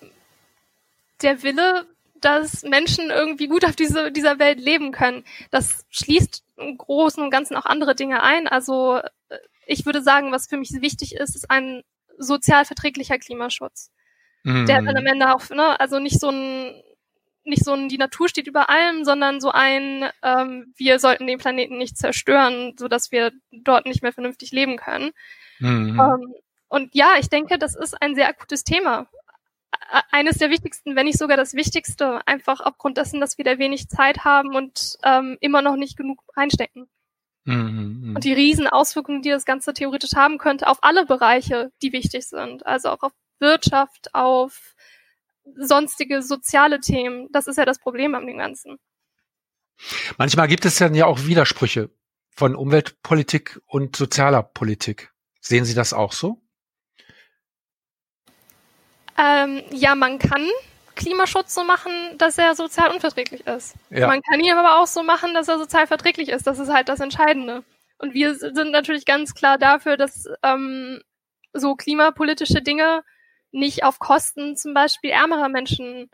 der 1.21 1.43
Wille, 1.43 1.87
dass 2.19 2.63
Menschen 2.63 3.11
irgendwie 3.11 3.47
gut 3.47 3.63
auf 3.63 3.77
diese, 3.77 4.11
dieser 4.11 4.37
Welt 4.37 4.59
leben 4.59 4.91
können. 4.91 5.23
Das 5.49 5.85
schließt 5.91 6.43
im 6.57 6.77
Großen 6.77 7.23
und 7.23 7.31
Ganzen 7.31 7.55
auch 7.55 7.65
andere 7.65 7.95
Dinge 7.95 8.21
ein. 8.21 8.49
Also 8.49 8.97
äh, 9.29 9.37
ich 9.65 9.85
würde 9.85 10.01
sagen, 10.01 10.33
was 10.33 10.47
für 10.47 10.57
mich 10.57 10.73
wichtig 10.81 11.15
ist, 11.15 11.37
ist 11.37 11.49
ein 11.49 11.83
sozial 12.17 12.65
verträglicher 12.65 13.17
Klimaschutz. 13.17 13.91
Mhm. 14.45 14.67
Der 14.67 14.81
dann 14.81 14.95
am 14.95 15.05
Ende 15.07 15.33
auch, 15.33 15.49
ne, 15.49 15.79
also 15.79 15.99
nicht 15.99 16.19
so 16.19 16.29
ein 16.29 16.81
nicht 17.47 17.63
so 17.63 17.73
ein, 17.73 17.89
die 17.89 17.97
Natur 17.97 18.27
steht 18.27 18.47
über 18.47 18.69
allem, 18.69 19.05
sondern 19.05 19.39
so 19.39 19.51
ein, 19.51 20.09
ähm, 20.23 20.73
wir 20.77 20.97
sollten 20.97 21.27
den 21.27 21.37
Planeten 21.37 21.77
nicht 21.77 21.95
zerstören, 21.95 22.73
so 22.77 22.87
dass 22.87 23.11
wir 23.11 23.31
dort 23.51 23.85
nicht 23.85 24.01
mehr 24.01 24.13
vernünftig 24.13 24.51
leben 24.51 24.77
können. 24.77 25.11
Mhm. 25.59 25.99
Ähm, 25.99 26.33
und 26.69 26.95
ja, 26.95 27.13
ich 27.19 27.29
denke, 27.29 27.59
das 27.59 27.75
ist 27.75 28.01
ein 28.01 28.15
sehr 28.15 28.27
akutes 28.27 28.63
Thema. 28.63 29.07
Eines 30.09 30.39
der 30.39 30.49
wichtigsten, 30.49 30.95
wenn 30.95 31.05
nicht 31.05 31.19
sogar 31.19 31.37
das 31.37 31.53
wichtigste, 31.53 32.25
einfach 32.25 32.61
aufgrund 32.61 32.97
dessen, 32.97 33.19
dass 33.19 33.37
wir 33.37 33.45
da 33.45 33.59
wenig 33.59 33.89
Zeit 33.89 34.25
haben 34.25 34.55
und 34.55 34.97
ähm, 35.03 35.37
immer 35.39 35.61
noch 35.61 35.75
nicht 35.75 35.97
genug 35.97 36.23
reinstecken. 36.35 36.87
Mhm. 37.43 38.13
Und 38.15 38.23
die 38.23 38.33
riesen 38.33 38.67
Auswirkungen, 38.67 39.21
die 39.21 39.29
das 39.29 39.45
Ganze 39.45 39.73
theoretisch 39.73 40.15
haben 40.15 40.39
könnte, 40.39 40.67
auf 40.67 40.79
alle 40.81 41.05
Bereiche, 41.05 41.71
die 41.83 41.93
wichtig 41.93 42.27
sind. 42.27 42.65
Also 42.65 42.89
auch 42.89 43.03
auf 43.03 43.11
Wirtschaft, 43.39 44.13
auf 44.13 44.75
sonstige 45.55 46.21
soziale 46.21 46.79
Themen. 46.79 47.27
Das 47.31 47.47
ist 47.47 47.57
ja 47.57 47.65
das 47.65 47.79
Problem 47.79 48.15
an 48.15 48.25
dem 48.25 48.37
Ganzen. 48.37 48.77
Manchmal 50.17 50.47
gibt 50.47 50.65
es 50.65 50.77
dann 50.77 50.95
ja 50.95 51.05
auch 51.05 51.25
Widersprüche 51.25 51.89
von 52.29 52.55
Umweltpolitik 52.55 53.61
und 53.65 53.95
sozialer 53.95 54.43
Politik. 54.43 55.11
Sehen 55.41 55.65
Sie 55.65 55.75
das 55.75 55.93
auch 55.93 56.11
so? 56.11 56.41
Ähm, 59.17 59.63
ja, 59.71 59.95
man 59.95 60.19
kann 60.19 60.45
Klimaschutz 60.95 61.53
so 61.53 61.63
machen, 61.63 61.91
dass 62.17 62.37
er 62.37 62.55
sozial 62.55 62.91
unverträglich 62.91 63.45
ist. 63.47 63.75
Ja. 63.89 64.07
Man 64.07 64.21
kann 64.21 64.39
ihn 64.39 64.53
aber 64.53 64.81
auch 64.81 64.87
so 64.87 65.03
machen, 65.03 65.33
dass 65.33 65.47
er 65.47 65.57
sozial 65.57 65.87
verträglich 65.87 66.29
ist. 66.29 66.47
Das 66.47 66.59
ist 66.59 66.69
halt 66.69 66.89
das 66.89 66.99
Entscheidende. 66.99 67.63
Und 67.97 68.13
wir 68.13 68.35
sind 68.35 68.71
natürlich 68.71 69.05
ganz 69.05 69.33
klar 69.33 69.57
dafür, 69.57 69.97
dass 69.97 70.27
ähm, 70.43 71.01
so 71.53 71.75
klimapolitische 71.75 72.61
Dinge 72.61 73.03
nicht 73.55 73.83
auf 73.83 73.99
Kosten 73.99 74.55
zum 74.55 74.73
Beispiel 74.73 75.11
ärmerer 75.11 75.49
Menschen 75.49 76.09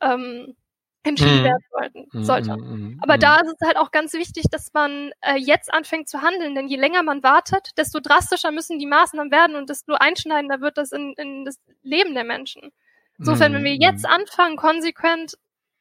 ähm, 0.00 0.56
entschieden 1.02 1.40
mhm. 1.40 1.44
werden 1.44 1.64
sollten, 1.70 2.08
mhm, 2.12 2.24
sollte. 2.24 2.56
Mhm, 2.56 2.98
Aber 3.02 3.18
da 3.18 3.36
ist 3.36 3.54
es 3.58 3.66
halt 3.66 3.76
auch 3.76 3.92
ganz 3.92 4.12
wichtig, 4.14 4.46
dass 4.50 4.72
man 4.72 5.12
äh, 5.20 5.36
jetzt 5.36 5.72
anfängt 5.72 6.08
zu 6.08 6.22
handeln, 6.22 6.54
denn 6.54 6.68
je 6.68 6.76
länger 6.76 7.02
man 7.02 7.22
wartet, 7.22 7.70
desto 7.76 8.00
drastischer 8.00 8.50
müssen 8.50 8.78
die 8.78 8.86
Maßnahmen 8.86 9.30
werden 9.30 9.56
und 9.56 9.70
desto 9.70 9.94
einschneidender 9.94 10.60
wird 10.60 10.78
das 10.78 10.92
in, 10.92 11.14
in 11.16 11.44
das 11.44 11.60
Leben 11.82 12.14
der 12.14 12.24
Menschen. 12.24 12.72
Insofern, 13.18 13.54
wenn 13.54 13.64
wir 13.64 13.74
jetzt 13.74 14.04
anfangen, 14.04 14.56
konsequent 14.56 15.38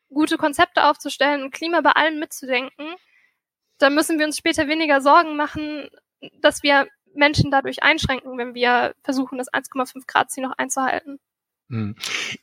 gute 0.10 0.38
Konzepte 0.38 0.86
aufzustellen 0.86 1.44
und 1.44 1.52
Klima 1.52 1.82
bei 1.82 1.92
allem 1.92 2.20
mitzudenken, 2.20 2.96
dann 3.78 3.94
müssen 3.94 4.20
wir 4.20 4.26
uns 4.26 4.38
später 4.38 4.68
weniger 4.70 5.02
Sorgen 5.02 5.36
machen, 5.36 5.90
dass 6.40 6.64
wir 6.64 6.88
Menschen 7.16 7.52
dadurch 7.52 7.84
einschränken, 7.84 8.38
wenn 8.38 8.54
wir 8.54 8.96
versuchen, 9.04 9.38
das 9.38 9.52
1,5 9.52 10.06
Grad 10.08 10.32
Ziel 10.32 10.44
noch 10.44 10.58
einzuhalten. 10.58 11.20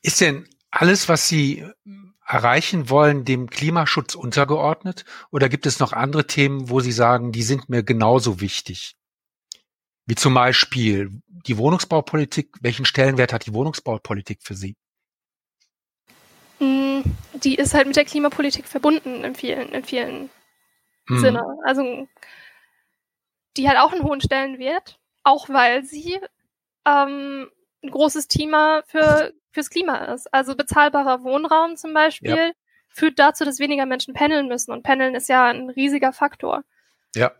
Ist 0.02 0.20
denn 0.20 0.48
alles, 0.70 1.08
was 1.08 1.28
Sie 1.28 1.64
erreichen 2.26 2.88
wollen, 2.88 3.24
dem 3.24 3.50
Klimaschutz 3.50 4.14
untergeordnet? 4.14 5.04
Oder 5.30 5.48
gibt 5.48 5.66
es 5.66 5.78
noch 5.78 5.92
andere 5.92 6.26
Themen, 6.26 6.70
wo 6.70 6.80
Sie 6.80 6.92
sagen, 6.92 7.32
die 7.32 7.42
sind 7.42 7.68
mir 7.68 7.82
genauso 7.82 8.40
wichtig? 8.40 8.96
Wie 10.06 10.14
zum 10.14 10.34
Beispiel 10.34 11.22
die 11.46 11.58
Wohnungsbaupolitik. 11.58 12.56
Welchen 12.60 12.84
Stellenwert 12.84 13.32
hat 13.32 13.46
die 13.46 13.54
Wohnungsbaupolitik 13.54 14.42
für 14.42 14.54
Sie? 14.54 14.76
Hm, 16.58 17.02
die 17.34 17.56
ist 17.56 17.74
halt 17.74 17.86
mit 17.86 17.96
der 17.96 18.04
Klimapolitik 18.04 18.66
verbunden 18.66 19.24
in 19.24 19.34
vielen, 19.34 19.68
in 19.70 19.84
vielen 19.84 20.30
mhm. 21.08 21.18
Sinne. 21.18 21.42
Also 21.64 22.08
die 23.56 23.68
hat 23.68 23.76
auch 23.76 23.92
einen 23.92 24.04
hohen 24.04 24.20
Stellenwert, 24.20 24.98
auch 25.24 25.48
weil 25.48 25.84
sie 25.84 26.18
ähm, 26.86 27.50
ein 27.82 27.90
großes 27.90 28.28
Thema 28.28 28.82
für 28.86 29.32
fürs 29.52 29.70
Klima 29.70 29.96
ist. 30.12 30.32
Also 30.32 30.56
bezahlbarer 30.56 31.22
Wohnraum 31.22 31.76
zum 31.76 31.94
Beispiel 31.94 32.36
ja. 32.36 32.52
führt 32.88 33.18
dazu, 33.18 33.44
dass 33.44 33.58
weniger 33.58 33.86
Menschen 33.86 34.14
pendeln 34.14 34.48
müssen. 34.48 34.72
Und 34.72 34.82
pendeln 34.82 35.14
ist 35.14 35.28
ja 35.28 35.46
ein 35.46 35.70
riesiger 35.70 36.12
Faktor. 36.12 36.64
Ja. 37.14 37.32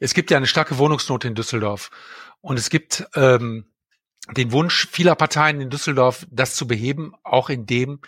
Es 0.00 0.14
gibt 0.14 0.30
ja 0.30 0.36
eine 0.36 0.46
starke 0.46 0.78
Wohnungsnot 0.78 1.24
in 1.24 1.34
Düsseldorf. 1.34 1.90
Und 2.40 2.58
es 2.58 2.70
gibt 2.70 3.06
ähm, 3.14 3.70
den 4.30 4.52
Wunsch 4.52 4.88
vieler 4.88 5.14
Parteien 5.14 5.60
in 5.60 5.70
Düsseldorf, 5.70 6.26
das 6.30 6.54
zu 6.54 6.66
beheben, 6.66 7.14
auch 7.22 7.50
indem 7.50 8.00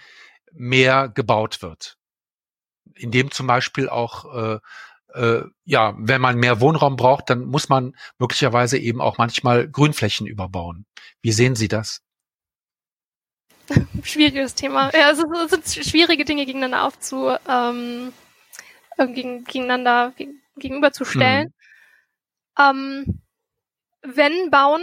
mehr 0.53 1.09
gebaut 1.09 1.61
wird. 1.63 1.99
Indem 2.95 3.31
zum 3.31 3.47
Beispiel 3.47 3.89
auch 3.89 4.35
äh, 4.35 4.59
äh, 5.15 5.43
ja, 5.65 5.95
wenn 5.99 6.21
man 6.21 6.37
mehr 6.37 6.61
Wohnraum 6.61 6.97
braucht, 6.97 7.31
dann 7.31 7.45
muss 7.45 7.69
man 7.69 7.97
möglicherweise 8.19 8.79
eben 8.79 9.01
auch 9.01 9.19
manchmal 9.19 9.69
Grünflächen 9.69 10.27
überbauen. 10.27 10.87
Wie 11.23 11.33
sehen 11.33 11.55
Sie 11.55 11.69
das? 11.69 12.03
Schwieriges 14.03 14.55
Thema. 14.55 14.91
Ja, 14.95 15.07
also 15.07 15.25
es 15.45 15.51
sind 15.51 15.87
schwierige 15.87 16.25
Dinge 16.25 16.47
gegeneinander 16.47 16.85
aufzu, 16.85 17.37
ähm, 17.49 18.13
äh, 18.97 19.07
gegen, 19.09 19.45
gegeneinander 19.45 20.13
geg 20.17 20.31
gegenüberzustellen. 20.59 21.53
Hm. 22.59 23.05
Ähm, 23.05 23.23
wenn 24.03 24.51
bauen, 24.51 24.83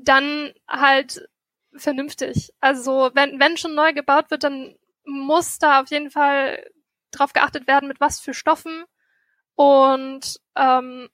dann 0.00 0.52
halt 0.66 1.28
vernünftig. 1.76 2.50
Also 2.60 3.10
wenn, 3.14 3.38
wenn 3.38 3.56
schon 3.56 3.76
neu 3.76 3.92
gebaut 3.92 4.32
wird, 4.32 4.42
dann 4.42 4.74
muss 5.04 5.58
da 5.58 5.80
auf 5.82 5.90
jeden 5.90 6.10
Fall 6.10 6.64
drauf 7.12 7.32
geachtet 7.32 7.68
werden, 7.68 7.88
mit 7.88 8.00
was 8.00 8.18
für 8.18 8.34
Stoffen 8.34 8.84
und 9.58 10.38
ähm, 10.54 11.08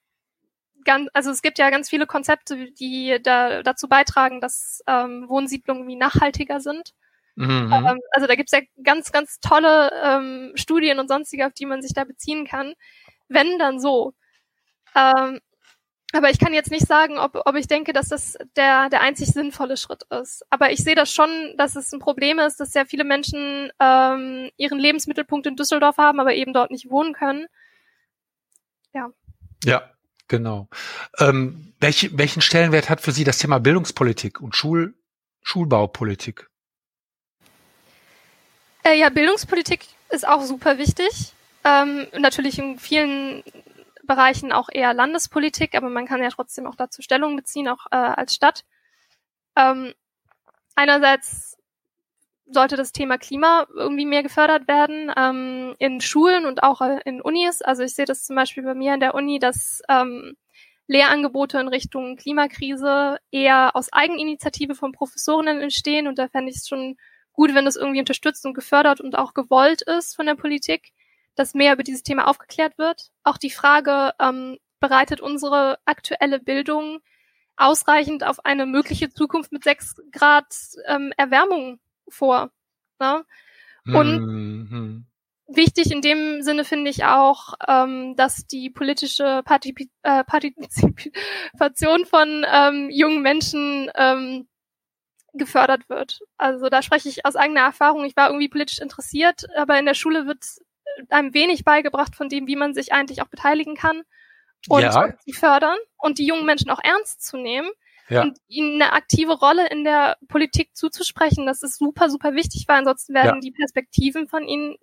ganz, 0.83 1.09
also 1.13 1.31
es 1.31 1.41
gibt 1.41 1.57
ja 1.57 1.71
ganz 1.71 1.89
viele 1.89 2.05
Konzepte, 2.05 2.69
die 2.73 3.17
da, 3.23 3.63
dazu 3.63 3.87
beitragen, 3.87 4.39
dass 4.39 4.83
ähm, 4.85 5.27
Wohnsiedlungen 5.27 5.87
wie 5.87 5.95
nachhaltiger 5.95 6.59
sind. 6.59 6.93
Mhm. 7.33 7.73
Ähm, 7.73 7.99
also 8.11 8.27
da 8.27 8.35
gibt's 8.35 8.51
ja 8.51 8.59
ganz, 8.83 9.11
ganz 9.11 9.39
tolle 9.39 9.89
ähm, 10.03 10.51
Studien 10.53 10.99
und 10.99 11.07
sonstige, 11.07 11.47
auf 11.47 11.53
die 11.53 11.65
man 11.65 11.81
sich 11.81 11.95
da 11.95 12.03
beziehen 12.03 12.45
kann. 12.45 12.75
Wenn 13.29 13.57
dann 13.57 13.79
so. 13.79 14.13
Ähm, 14.95 15.39
aber 16.13 16.29
ich 16.29 16.37
kann 16.37 16.53
jetzt 16.53 16.69
nicht 16.69 16.85
sagen, 16.85 17.17
ob, 17.17 17.41
ob 17.47 17.55
ich 17.55 17.65
denke, 17.65 17.93
dass 17.93 18.09
das 18.09 18.37
der, 18.55 18.89
der 18.89 19.01
einzig 19.01 19.29
sinnvolle 19.29 19.75
Schritt 19.75 20.03
ist. 20.21 20.45
Aber 20.51 20.71
ich 20.71 20.83
sehe 20.83 20.93
das 20.93 21.11
schon, 21.11 21.55
dass 21.57 21.75
es 21.75 21.91
ein 21.91 21.99
Problem 21.99 22.37
ist, 22.37 22.59
dass 22.59 22.71
sehr 22.71 22.85
viele 22.85 23.05
Menschen 23.05 23.71
ähm, 23.79 24.51
ihren 24.55 24.77
Lebensmittelpunkt 24.77 25.47
in 25.47 25.55
Düsseldorf 25.55 25.97
haben, 25.97 26.19
aber 26.19 26.35
eben 26.35 26.53
dort 26.53 26.69
nicht 26.69 26.91
wohnen 26.91 27.13
können 27.13 27.47
ja. 28.95 29.11
Ja, 29.63 29.91
genau. 30.27 30.67
Ähm, 31.19 31.73
welch, 31.79 32.17
welchen 32.17 32.41
Stellenwert 32.41 32.89
hat 32.89 33.01
für 33.01 33.11
Sie 33.11 33.23
das 33.23 33.37
Thema 33.37 33.59
Bildungspolitik 33.59 34.41
und 34.41 34.55
Schul, 34.55 34.95
Schulbaupolitik? 35.41 36.49
Äh, 38.83 38.97
ja, 38.97 39.09
Bildungspolitik 39.09 39.85
ist 40.09 40.27
auch 40.27 40.41
super 40.43 40.77
wichtig. 40.77 41.33
Ähm, 41.63 42.07
natürlich 42.17 42.57
in 42.57 42.79
vielen 42.79 43.43
Bereichen 44.03 44.51
auch 44.51 44.69
eher 44.71 44.93
Landespolitik, 44.93 45.75
aber 45.75 45.89
man 45.89 46.05
kann 46.05 46.21
ja 46.21 46.29
trotzdem 46.29 46.67
auch 46.67 46.75
dazu 46.75 47.01
Stellung 47.01 47.35
beziehen, 47.35 47.67
auch 47.67 47.87
äh, 47.91 47.95
als 47.95 48.35
Stadt. 48.35 48.63
Ähm, 49.55 49.93
einerseits 50.75 51.54
sollte 52.47 52.75
das 52.75 52.91
Thema 52.91 53.17
Klima 53.17 53.67
irgendwie 53.73 54.05
mehr 54.05 54.23
gefördert 54.23 54.67
werden 54.67 55.11
ähm, 55.17 55.75
in 55.79 56.01
Schulen 56.01 56.45
und 56.45 56.63
auch 56.63 56.81
äh, 56.81 56.99
in 57.05 57.21
Unis. 57.21 57.61
Also 57.61 57.83
ich 57.83 57.95
sehe 57.95 58.05
das 58.05 58.23
zum 58.23 58.35
Beispiel 58.35 58.63
bei 58.63 58.75
mir 58.75 58.93
in 58.93 58.99
der 58.99 59.15
Uni, 59.15 59.39
dass 59.39 59.81
ähm, 59.89 60.35
Lehrangebote 60.87 61.59
in 61.59 61.67
Richtung 61.67 62.15
Klimakrise 62.17 63.17
eher 63.31 63.75
aus 63.75 63.91
Eigeninitiative 63.91 64.75
von 64.75 64.91
Professorinnen 64.91 65.61
entstehen 65.61 66.07
und 66.07 66.19
da 66.19 66.27
fände 66.27 66.51
ich 66.51 66.57
es 66.57 66.67
schon 66.67 66.97
gut, 67.33 67.55
wenn 67.55 67.65
das 67.65 67.75
irgendwie 67.75 67.99
unterstützt 67.99 68.45
und 68.45 68.53
gefördert 68.53 69.01
und 69.01 69.17
auch 69.17 69.33
gewollt 69.33 69.81
ist 69.81 70.15
von 70.15 70.27
der 70.27 70.35
Politik, 70.35 70.91
dass 71.35 71.55
mehr 71.55 71.73
über 71.73 71.83
dieses 71.83 72.03
Thema 72.03 72.27
aufgeklärt 72.27 72.77
wird. 72.77 73.09
Auch 73.23 73.37
die 73.37 73.49
Frage, 73.49 74.13
ähm, 74.19 74.57
bereitet 74.79 75.21
unsere 75.21 75.79
aktuelle 75.85 76.39
Bildung 76.39 76.99
ausreichend 77.57 78.23
auf 78.23 78.45
eine 78.45 78.65
mögliche 78.65 79.09
Zukunft 79.09 79.51
mit 79.51 79.63
sechs 79.63 79.95
Grad 80.11 80.45
ähm, 80.85 81.13
Erwärmung 81.17 81.79
vor. 82.09 82.51
Ne? 82.99 83.25
Und 83.85 84.19
mhm. 84.19 85.05
wichtig 85.47 85.91
in 85.91 86.01
dem 86.01 86.41
Sinne 86.41 86.65
finde 86.65 86.89
ich 86.89 87.05
auch, 87.05 87.53
ähm, 87.67 88.15
dass 88.15 88.47
die 88.47 88.69
politische 88.69 89.41
Partizip 89.45 89.89
äh, 90.03 90.23
Partizipation 90.23 92.05
von 92.05 92.45
ähm, 92.51 92.89
jungen 92.89 93.21
Menschen 93.21 93.91
ähm, 93.95 94.47
gefördert 95.33 95.87
wird. 95.89 96.19
Also 96.37 96.69
da 96.69 96.81
spreche 96.81 97.09
ich 97.09 97.25
aus 97.25 97.35
eigener 97.35 97.61
Erfahrung. 97.61 98.05
Ich 98.05 98.15
war 98.15 98.29
irgendwie 98.29 98.49
politisch 98.49 98.79
interessiert, 98.79 99.45
aber 99.55 99.77
in 99.77 99.85
der 99.85 99.93
Schule 99.93 100.25
wird 100.25 100.43
einem 101.09 101.33
wenig 101.33 101.63
beigebracht 101.63 102.15
von 102.15 102.29
dem, 102.29 102.47
wie 102.47 102.55
man 102.55 102.73
sich 102.73 102.93
eigentlich 102.93 103.21
auch 103.21 103.27
beteiligen 103.27 103.75
kann 103.75 104.03
und 104.69 104.81
ja. 104.81 105.13
zu 105.17 105.33
fördern 105.33 105.77
und 105.97 106.17
die 106.17 106.25
jungen 106.25 106.45
Menschen 106.45 106.71
auch 106.71 106.79
ernst 106.81 107.25
zu 107.25 107.37
nehmen 107.37 107.69
ja. 108.09 108.23
und 108.23 108.37
ihnen 108.47 108.81
eine 108.81 108.93
aktive 108.93 109.33
Rolle 109.33 109.69
in 109.69 109.83
der 109.83 110.17
Politik 110.27 110.75
zuzusprechen, 110.75 111.45
das 111.45 111.63
ist 111.63 111.77
super, 111.77 112.09
super 112.09 112.33
wichtig, 112.33 112.65
weil 112.67 112.79
ansonsten 112.79 113.13
werden 113.13 113.35
ja. 113.35 113.39
die 113.41 113.51
Perspektiven 113.51 114.27
von 114.27 114.47
ihnen 114.47 114.75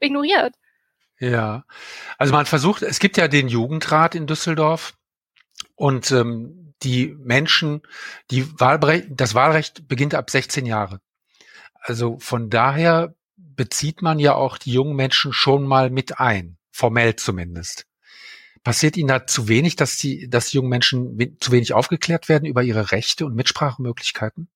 ignoriert. 0.00 0.54
Ja, 1.18 1.64
also 2.16 2.32
man 2.32 2.46
versucht, 2.46 2.82
es 2.82 2.98
gibt 2.98 3.18
ja 3.18 3.28
den 3.28 3.48
Jugendrat 3.48 4.14
in 4.14 4.26
Düsseldorf 4.26 4.94
und 5.74 6.10
ähm, 6.12 6.74
die 6.82 7.14
Menschen, 7.18 7.82
die 8.30 8.58
Wahlrecht, 8.58 9.08
das 9.10 9.34
Wahlrecht 9.34 9.86
beginnt 9.86 10.14
ab 10.14 10.30
16 10.30 10.64
Jahre. 10.64 11.00
Also 11.74 12.18
von 12.18 12.48
daher 12.48 13.14
bezieht 13.36 14.00
man 14.00 14.18
ja 14.18 14.34
auch 14.34 14.56
die 14.56 14.72
jungen 14.72 14.96
Menschen 14.96 15.34
schon 15.34 15.66
mal 15.66 15.90
mit 15.90 16.18
ein, 16.18 16.56
formell 16.70 17.16
zumindest. 17.16 17.86
Passiert 18.62 18.96
Ihnen 18.96 19.08
da 19.08 19.26
zu 19.26 19.48
wenig, 19.48 19.76
dass 19.76 19.96
die, 19.96 20.28
dass 20.28 20.50
die 20.50 20.58
jungen 20.58 20.68
Menschen 20.68 21.36
zu 21.40 21.52
wenig 21.52 21.72
aufgeklärt 21.72 22.28
werden 22.28 22.44
über 22.44 22.62
ihre 22.62 22.92
Rechte 22.92 23.24
und 23.24 23.34
Mitsprachemöglichkeiten? 23.34 24.48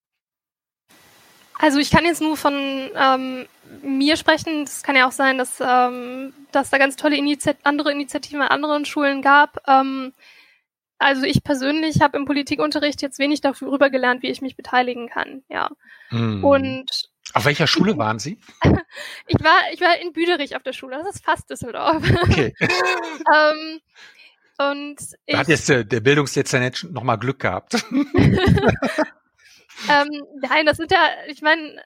Also 1.59 1.79
ich 1.79 1.91
kann 1.91 2.05
jetzt 2.05 2.21
nur 2.21 2.37
von 2.37 2.53
ähm, 2.55 3.47
mir 3.83 4.17
sprechen. 4.17 4.65
Es 4.65 4.83
kann 4.83 4.97
ja 4.97 5.09
auch 5.09 5.13
sein, 5.13 5.39
dass, 5.39 5.61
ähm, 5.61 6.35
dass 6.53 6.71
da 6.71 6.79
ganz 6.79 6.97
tolle 6.97 7.17
Initiat 7.17 7.57
andere 7.63 7.93
Initiativen 7.93 8.43
an 8.43 8.49
anderen 8.49 8.85
Schulen 8.85 9.23
gab. 9.23 9.59
Ähm, 9.67 10.13
also 10.99 11.25
ich 11.25 11.43
persönlich 11.43 12.01
habe 12.01 12.19
im 12.19 12.25
Politikunterricht 12.25 13.03
jetzt 13.03 13.19
wenig 13.19 13.41
darüber 13.41 13.91
gelernt, 13.91 14.23
wie 14.23 14.31
ich 14.31 14.43
mich 14.43 14.57
beteiligen 14.57 15.09
kann. 15.09 15.43
Ja. 15.49 15.71
Hm. 16.09 16.45
Und 16.45 17.11
auf 17.33 17.45
welcher 17.45 17.67
Schule 17.67 17.97
waren 17.99 18.19
Sie? 18.19 18.39
ich 19.27 19.43
war, 19.43 19.59
ich 19.73 19.81
war 19.81 19.99
in 19.99 20.13
Büderich 20.13 20.57
auf 20.57 20.63
der 20.63 20.73
Schule. 20.73 20.97
Das 21.03 21.17
ist 21.17 21.25
fast 21.25 21.49
Düsseldorf. 21.51 22.03
Okay. 22.23 22.55
ähm, 22.61 23.81
und 24.57 24.97
da 25.27 25.39
hat 25.39 25.49
jetzt 25.49 25.69
der, 25.69 25.83
der 25.85 26.01
Bildungsdezernent 26.01 26.93
nochmal 26.93 27.19
Glück 27.19 27.41
gehabt. 27.41 27.75
ähm, 27.91 28.07
nein, 30.41 30.65
das 30.65 30.77
sind 30.77 30.93
ja, 30.93 30.99
ich 31.27 31.43
meine, 31.43 31.83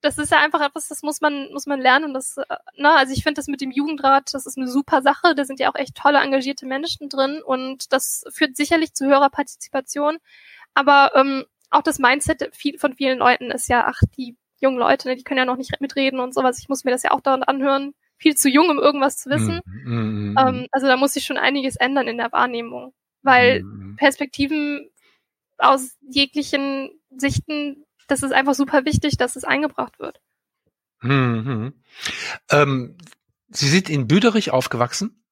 das 0.00 0.18
ist 0.18 0.30
ja 0.30 0.38
einfach 0.38 0.60
etwas, 0.60 0.86
das 0.86 1.02
muss 1.02 1.20
man, 1.20 1.50
muss 1.52 1.66
man 1.66 1.80
lernen. 1.80 2.04
Und 2.04 2.14
das, 2.14 2.36
ne, 2.76 2.92
also 2.92 3.12
ich 3.12 3.24
finde 3.24 3.40
das 3.40 3.48
mit 3.48 3.60
dem 3.60 3.72
Jugendrat, 3.72 4.32
das 4.32 4.46
ist 4.46 4.56
eine 4.56 4.68
super 4.68 5.02
Sache. 5.02 5.34
Da 5.34 5.44
sind 5.44 5.58
ja 5.58 5.68
auch 5.70 5.74
echt 5.74 5.96
tolle, 5.96 6.18
engagierte 6.18 6.66
Menschen 6.66 7.08
drin 7.08 7.42
und 7.44 7.92
das 7.92 8.22
führt 8.32 8.56
sicherlich 8.56 8.94
zu 8.94 9.06
höherer 9.06 9.30
Partizipation. 9.30 10.18
aber 10.74 11.12
ähm, 11.16 11.44
auch 11.70 11.82
das 11.82 11.98
Mindset 11.98 12.52
von 12.78 12.94
vielen 12.94 13.18
Leuten 13.18 13.50
ist 13.50 13.68
ja, 13.68 13.86
ach, 13.88 14.00
die 14.16 14.36
jungen 14.60 14.78
Leute, 14.78 15.08
ne, 15.08 15.16
die 15.16 15.24
können 15.24 15.38
ja 15.38 15.44
noch 15.44 15.56
nicht 15.56 15.80
mitreden 15.80 16.20
und 16.20 16.34
sowas. 16.34 16.58
Ich 16.58 16.68
muss 16.68 16.84
mir 16.84 16.90
das 16.90 17.02
ja 17.02 17.10
auch 17.10 17.20
dauernd 17.20 17.48
anhören. 17.48 17.94
Viel 18.16 18.36
zu 18.36 18.48
jung, 18.48 18.70
um 18.70 18.78
irgendwas 18.78 19.16
zu 19.16 19.28
wissen. 19.28 19.60
Mm. 19.84 20.36
Ähm, 20.38 20.66
also 20.70 20.86
da 20.86 20.96
muss 20.96 21.14
sich 21.14 21.24
schon 21.24 21.36
einiges 21.36 21.76
ändern 21.76 22.06
in 22.06 22.16
der 22.16 22.32
Wahrnehmung. 22.32 22.94
Weil 23.22 23.62
mm. 23.62 23.96
Perspektiven 23.96 24.88
aus 25.58 25.96
jeglichen 26.00 26.90
Sichten, 27.10 27.84
das 28.08 28.22
ist 28.22 28.32
einfach 28.32 28.54
super 28.54 28.84
wichtig, 28.84 29.16
dass 29.16 29.36
es 29.36 29.44
eingebracht 29.44 29.98
wird. 29.98 30.20
Mhm. 31.00 31.74
Ähm, 32.50 32.96
Sie 33.48 33.68
sind 33.68 33.88
in 33.88 34.08
Büderich 34.08 34.50
aufgewachsen? 34.50 35.22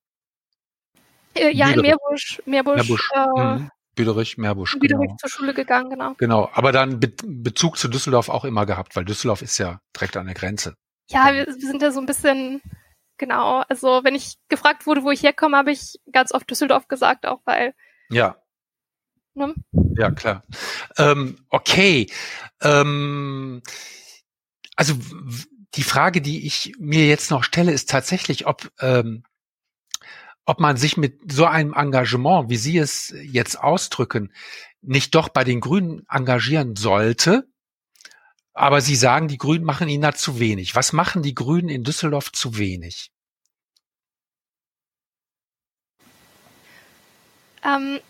Äh, 1.35 1.51
ja, 1.51 1.67
Büderich. 1.67 1.77
in 1.77 1.83
Meerbusch. 1.83 2.43
Meerbusch, 2.47 2.89
Meerbusch. 2.89 3.11
Äh, 3.15 3.43
mhm. 3.43 3.71
Büderich, 4.03 4.37
Meerbusch. 4.37 4.79
Büderich 4.79 5.07
genau. 5.07 5.17
zur 5.17 5.31
Schule 5.31 5.55
gegangen, 5.55 5.91
genau. 5.91 6.15
Genau, 6.19 6.51
aber 6.53 6.73
dann 6.73 6.99
Be 6.99 7.13
Bezug 7.25 7.79
zu 7.79 7.89
Düsseldorf 7.89 8.29
auch 8.29 8.45
immer 8.45 8.67
gehabt, 8.67 8.97
weil 8.97 9.05
Düsseldorf 9.05 9.43
ist 9.43 9.59
ja 9.59 9.81
direkt 9.95 10.17
an 10.17 10.27
der 10.27 10.35
Grenze. 10.35 10.77
Ja, 11.09 11.33
wir, 11.33 11.47
wir 11.47 11.55
sind 11.55 11.83
ja 11.83 11.93
so 11.93 12.01
ein 12.01 12.07
bisschen, 12.07 12.61
genau, 13.17 13.63
also 13.69 14.01
wenn 14.03 14.17
ich 14.17 14.39
gefragt 14.49 14.87
wurde, 14.87 15.05
wo 15.05 15.11
ich 15.11 15.23
herkomme, 15.23 15.57
habe 15.57 15.71
ich 15.71 16.01
ganz 16.13 16.33
oft 16.33 16.51
Düsseldorf 16.51 16.89
gesagt, 16.89 17.27
auch 17.27 17.41
weil. 17.45 17.75
Ja. 18.11 18.37
Ne? 19.35 19.55
Ja, 19.97 20.11
klar. 20.11 20.43
Ähm, 20.99 21.39
okay. 21.49 22.11
Ähm, 22.61 23.63
also 24.75 24.95
die 25.75 25.85
Frage, 25.85 26.21
die 26.21 26.45
ich 26.47 26.75
mir 26.79 27.07
jetzt 27.07 27.31
noch 27.31 27.45
stelle, 27.45 27.73
ist 27.73 27.89
tatsächlich, 27.89 28.47
ob 28.47 28.69
ähm, 28.81 29.23
ob 30.45 30.61
man 30.61 30.77
sich 30.77 30.97
mit 30.97 31.33
so 31.33 31.47
einem 31.47 31.73
Engagement, 31.75 32.51
wie 32.51 32.57
Sie 32.57 32.79
es 32.79 33.15
jetzt 33.23 33.59
ausdrücken, 33.59 34.33
nicht 34.81 35.15
doch 35.15 35.29
bei 35.29 35.45
den 35.45 35.61
Grünen 35.61 36.05
engagieren 36.11 36.77
sollte. 36.77 37.47
Aber 38.53 38.81
Sie 38.81 38.97
sagen, 38.97 39.29
die 39.29 39.39
Grünen 39.39 39.65
machen 39.65 39.89
Ihnen 39.89 40.03
da 40.03 40.13
zu 40.13 40.39
wenig. 40.39 40.75
Was 40.75 40.93
machen 40.93 41.23
die 41.23 41.35
Grünen 41.35 41.69
in 41.69 41.85
Düsseldorf 41.85 42.33
zu 42.33 42.59
wenig? 42.59 43.11
Ähm, 47.65 48.01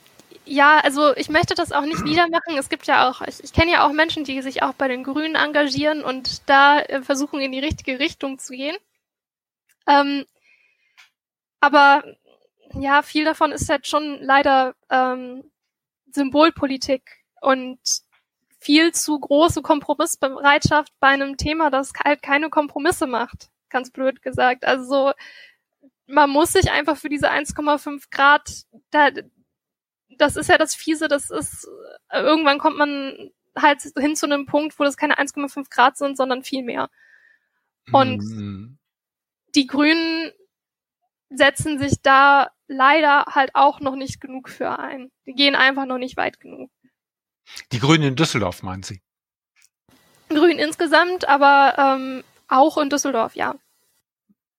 ja, 0.44 0.80
also 0.80 1.14
ich 1.16 1.28
möchte 1.28 1.54
das 1.54 1.72
auch 1.72 1.84
nicht 1.84 2.02
niedermachen. 2.02 2.56
Es 2.58 2.68
gibt 2.68 2.86
ja 2.86 3.08
auch, 3.08 3.20
ich, 3.22 3.44
ich 3.44 3.52
kenne 3.52 3.72
ja 3.72 3.86
auch 3.86 3.92
Menschen, 3.92 4.24
die 4.24 4.42
sich 4.42 4.62
auch 4.62 4.72
bei 4.72 4.88
den 4.88 5.04
Grünen 5.04 5.34
engagieren 5.34 6.02
und 6.02 6.48
da 6.48 6.80
äh, 6.80 7.02
versuchen 7.02 7.40
in 7.40 7.52
die 7.52 7.60
richtige 7.60 7.98
Richtung 7.98 8.38
zu 8.38 8.54
gehen. 8.54 8.76
Ähm, 9.86 10.24
aber 11.60 12.02
ja, 12.74 13.02
viel 13.02 13.24
davon 13.24 13.52
ist 13.52 13.68
halt 13.68 13.86
schon 13.86 14.18
leider 14.20 14.74
ähm, 14.90 15.50
Symbolpolitik 16.10 17.24
und 17.40 17.78
viel 18.58 18.92
zu 18.92 19.18
große 19.18 19.62
Kompromissbereitschaft 19.62 20.92
bei 21.00 21.08
einem 21.08 21.36
Thema, 21.36 21.70
das 21.70 21.92
halt 22.04 22.22
keine 22.22 22.48
Kompromisse 22.48 23.06
macht. 23.06 23.50
Ganz 23.70 23.90
blöd 23.90 24.22
gesagt. 24.22 24.64
Also 24.64 25.12
man 26.06 26.30
muss 26.30 26.52
sich 26.52 26.70
einfach 26.70 26.96
für 26.96 27.08
diese 27.08 27.30
1,5 27.30 28.04
Grad, 28.10 28.64
da, 28.90 29.08
das 30.18 30.36
ist 30.36 30.48
ja 30.48 30.58
das 30.58 30.74
Fiese, 30.74 31.08
das 31.08 31.30
ist, 31.30 31.68
irgendwann 32.12 32.58
kommt 32.58 32.76
man 32.76 33.30
halt 33.56 33.82
hin 33.98 34.14
zu 34.14 34.26
einem 34.26 34.46
Punkt, 34.46 34.78
wo 34.78 34.84
das 34.84 34.96
keine 34.96 35.18
1,5 35.18 35.68
Grad 35.70 35.96
sind, 35.96 36.16
sondern 36.16 36.44
viel 36.44 36.62
mehr. 36.62 36.88
Und 37.92 38.22
mhm. 38.22 38.78
die 39.54 39.66
Grünen 39.66 40.30
setzen 41.30 41.78
sich 41.78 42.00
da 42.02 42.50
leider 42.72 43.24
halt 43.30 43.50
auch 43.54 43.80
noch 43.80 43.96
nicht 43.96 44.20
genug 44.20 44.48
für 44.48 44.78
ein. 44.78 45.10
Die 45.26 45.34
gehen 45.34 45.54
einfach 45.54 45.86
noch 45.86 45.98
nicht 45.98 46.16
weit 46.16 46.40
genug. 46.40 46.70
Die 47.72 47.78
Grünen 47.78 48.04
in 48.04 48.16
Düsseldorf, 48.16 48.62
meinen 48.62 48.82
Sie? 48.82 49.02
Grün 50.28 50.58
insgesamt, 50.58 51.28
aber 51.28 51.74
ähm, 51.78 52.24
auch 52.48 52.78
in 52.78 52.90
Düsseldorf, 52.90 53.35
ja. 53.35 53.54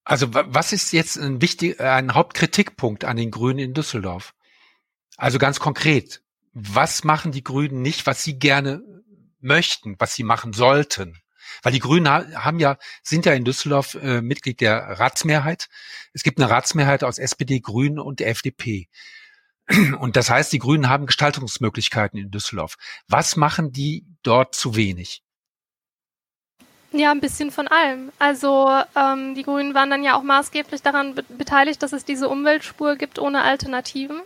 Also 0.05 0.33
was 0.33 0.73
ist 0.73 0.91
jetzt 0.91 1.17
ein 1.17 1.41
wichtig, 1.41 1.79
ein 1.79 2.13
Hauptkritikpunkt 2.13 3.05
an 3.05 3.15
den 3.15 3.31
Grünen 3.31 3.59
in 3.59 3.73
Düsseldorf? 3.73 4.33
Also 5.15 5.39
ganz 5.39 5.59
konkret, 5.59 6.21
was 6.51 7.03
machen 7.03 7.31
die 7.31 7.43
Grünen 7.43 7.81
nicht, 7.81 8.05
was 8.05 8.23
sie 8.23 8.37
gerne 8.37 8.83
möchten, 9.39 9.95
was 9.99 10.13
sie 10.13 10.23
machen 10.23 10.53
sollten? 10.53 11.22
Weil 11.61 11.73
die 11.73 11.79
Grünen 11.79 12.07
haben 12.07 12.59
ja, 12.59 12.77
sind 13.01 13.25
ja 13.25 13.33
in 13.33 13.45
Düsseldorf 13.45 13.95
äh, 13.95 14.21
Mitglied 14.21 14.61
der 14.61 14.99
Ratsmehrheit. 14.99 15.67
Es 16.13 16.23
gibt 16.23 16.39
eine 16.39 16.49
Ratsmehrheit 16.49 17.03
aus 17.03 17.17
SPD, 17.17 17.59
Grünen 17.59 17.99
und 17.99 18.21
FDP. 18.21 18.87
Und 19.99 20.17
das 20.17 20.29
heißt, 20.29 20.51
die 20.51 20.59
Grünen 20.59 20.89
haben 20.89 21.05
Gestaltungsmöglichkeiten 21.05 22.19
in 22.19 22.31
Düsseldorf. 22.31 22.75
Was 23.07 23.37
machen 23.37 23.71
die 23.71 24.05
dort 24.21 24.55
zu 24.55 24.75
wenig? 24.75 25.23
Ja, 26.91 27.11
ein 27.11 27.21
bisschen 27.21 27.49
von 27.49 27.67
allem. 27.67 28.11
Also 28.19 28.69
ähm, 28.95 29.33
die 29.33 29.43
Grünen 29.43 29.73
waren 29.73 29.89
dann 29.89 30.03
ja 30.03 30.15
auch 30.15 30.21
maßgeblich 30.21 30.83
daran 30.83 31.15
be 31.15 31.23
beteiligt, 31.23 31.81
dass 31.81 31.91
es 31.91 32.05
diese 32.05 32.29
Umweltspur 32.29 32.97
gibt 32.97 33.17
ohne 33.17 33.41
Alternativen. 33.41 34.21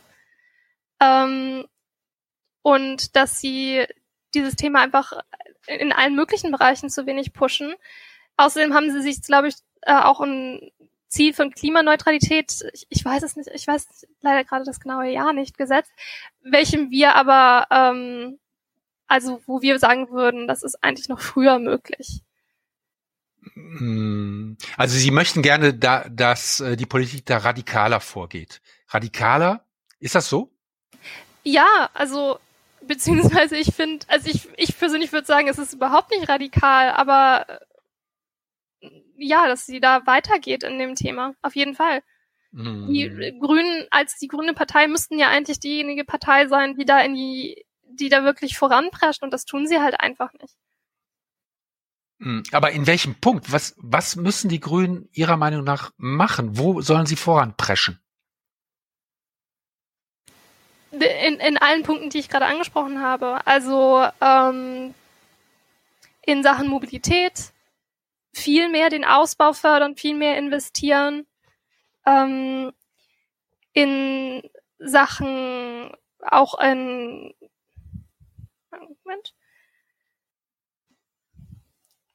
Ähm, 1.00 1.66
und 2.64 3.16
dass 3.16 3.40
sie 3.40 3.86
dieses 4.34 4.58
Thema 4.58 4.82
einfach 4.82 5.14
in 5.66 5.92
allen 5.92 6.16
möglichen 6.16 6.52
Bereichen 6.52 6.90
zu 6.90 7.06
wenig 7.06 7.34
pushen. 7.34 7.74
Außerdem 8.38 8.74
haben 8.74 8.92
sie 8.92 9.02
sich, 9.02 9.22
glaube 9.22 9.48
ich, 9.48 9.56
äh, 9.82 9.94
auch 9.94 10.22
ein 10.22 10.72
Ziel 11.08 11.34
von 11.34 11.52
Klimaneutralität, 11.52 12.66
ich, 12.74 12.86
ich 12.90 13.04
weiß 13.04 13.24
es 13.24 13.36
nicht, 13.36 13.50
ich 13.54 13.66
weiß 13.66 14.08
leider 14.22 14.44
gerade 14.44 14.66
das 14.66 14.80
genaue 14.80 15.10
Jahr 15.10 15.34
nicht 15.34 15.58
gesetzt, 15.58 15.92
welchem 16.44 16.92
wir 16.92 17.16
aber, 17.16 17.68
ähm, 17.72 18.40
also 19.08 19.42
wo 19.46 19.62
wir 19.62 19.80
sagen 19.80 20.10
würden, 20.10 20.48
das 20.48 20.64
ist 20.64 20.84
eigentlich 20.84 21.08
noch 21.08 21.22
früher 21.22 21.60
möglich. 21.60 22.22
Hm. 23.54 24.58
Also 24.76 24.98
Sie 24.98 25.12
möchten 25.12 25.42
gerne, 25.42 25.74
da, 25.74 26.08
dass 26.10 26.60
äh, 26.60 26.76
die 26.76 26.86
Politik 26.86 27.26
da 27.26 27.38
radikaler 27.38 28.02
vorgeht. 28.02 28.62
Radikaler? 28.90 29.66
Ist 30.00 30.16
das 30.16 30.30
so? 30.30 30.52
Ja, 31.44 31.90
also 31.94 32.40
beziehungsweise 32.82 33.58
ich 33.58 33.74
finde, 33.74 34.06
also 34.10 34.30
ich, 34.30 34.48
ich 34.58 34.78
persönlich 34.78 35.12
würde 35.12 35.28
sagen, 35.28 35.48
es 35.48 35.58
ist 35.58 35.74
überhaupt 35.74 36.12
nicht 36.12 36.30
radikal, 36.30 36.92
aber 36.92 37.46
äh, 38.82 38.90
ja, 39.18 39.48
dass 39.48 39.66
sie 39.66 39.80
da 39.80 40.06
weitergeht 40.06 40.64
in 40.64 40.80
dem 40.80 40.96
Thema, 40.96 41.34
auf 41.42 41.56
jeden 41.56 41.76
Fall. 41.76 42.02
Mhm. 42.52 42.88
Die 42.88 43.38
Grünen, 43.40 43.88
als 43.92 44.18
die 44.18 44.28
grüne 44.28 44.54
Partei 44.54 44.88
müssten 44.88 45.20
ja 45.20 45.30
eigentlich 45.30 45.60
diejenige 45.60 46.06
Partei 46.06 46.48
sein, 46.48 46.76
die 46.76 46.86
da 46.86 47.00
in 47.02 47.14
die, 47.14 47.66
die 47.84 48.10
da 48.10 48.24
wirklich 48.24 48.58
voranprescht 48.58 49.24
und 49.24 49.32
das 49.32 49.46
tun 49.46 49.68
sie 49.68 49.80
halt 49.80 50.00
einfach 50.00 50.34
nicht. 50.34 50.56
Mhm. 52.20 52.44
Aber 52.52 52.72
in 52.72 52.88
welchem 52.88 53.16
Punkt? 53.16 53.52
Was, 53.52 53.76
was 53.78 54.16
müssen 54.16 54.50
die 54.50 54.60
Grünen 54.60 55.10
Ihrer 55.12 55.38
Meinung 55.38 55.64
nach 55.64 55.92
machen? 55.98 56.58
Wo 56.58 56.82
sollen 56.82 57.06
sie 57.06 57.16
voranpreschen? 57.16 58.00
In, 60.92 61.40
in 61.40 61.58
allen 61.58 61.84
Punkten, 61.84 62.10
die 62.10 62.20
ich 62.20 62.30
gerade 62.30 62.46
angesprochen 62.46 63.02
habe. 63.02 63.46
Also 63.46 64.08
ähm, 64.22 64.94
in 66.26 66.44
Sachen 66.44 66.68
Mobilität 66.68 67.52
viel 68.34 68.70
mehr 68.70 68.90
den 68.90 69.06
Ausbau 69.06 69.54
fördern, 69.54 69.96
viel 69.96 70.16
mehr 70.16 70.38
investieren. 70.38 71.26
Ähm, 72.06 72.72
in 73.74 74.50
Sachen 74.80 75.92
auch 76.22 76.60
in 76.60 77.34
Moment 79.08 79.34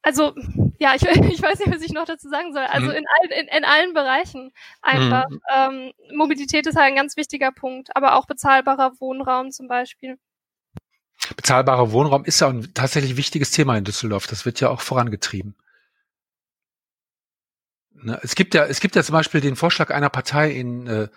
also 0.03 0.35
ja, 0.79 0.95
ich, 0.95 1.03
ich 1.33 1.43
weiß 1.43 1.61
nicht, 1.61 1.73
was 1.73 1.83
ich 1.83 1.93
noch 1.93 2.05
dazu 2.05 2.29
sagen 2.29 2.53
soll. 2.53 2.65
Also 2.65 2.89
mhm. 2.89 2.97
in, 2.97 3.05
all, 3.07 3.39
in, 3.39 3.49
in 3.49 3.65
allen 3.65 3.95
Bereichen 3.95 4.53
einfach. 4.83 5.29
Mhm. 5.31 5.41
Ähm, 5.55 5.93
Mobilität 6.15 6.67
ist 6.67 6.77
halt 6.77 6.89
ein 6.89 6.97
ganz 6.97 7.17
wichtiger 7.17 7.53
Punkt, 7.53 7.95
aber 7.97 8.17
auch 8.17 8.27
bezahlbarer 8.27 8.93
Wohnraum 9.01 9.51
zum 9.51 9.69
Beispiel. 9.69 10.19
Bezahlbarer 11.37 11.93
Wohnraum 11.93 12.25
ist 12.25 12.41
ja 12.41 12.49
ein 12.49 12.75
tatsächlich 12.75 13.17
wichtiges 13.17 13.53
Thema 13.53 13.77
in 13.77 13.85
Düsseldorf. 13.85 14.27
Das 14.27 14.45
wird 14.45 14.61
ja 14.61 14.71
auch 14.71 14.81
vorangetrieben. 14.81 15.55
Ne, 17.95 18.19
es 18.23 18.35
gibt 18.35 18.55
ja, 18.55 18.65
es 18.67 18.81
gibt 18.81 18.97
ja 18.97 19.03
zum 19.05 19.13
Beispiel 19.13 19.41
den 19.41 19.55
Vorschlag 19.55 19.91
einer 19.91 20.11
Partei 20.11 20.51
in, 20.51 20.87
äh, 20.89 21.09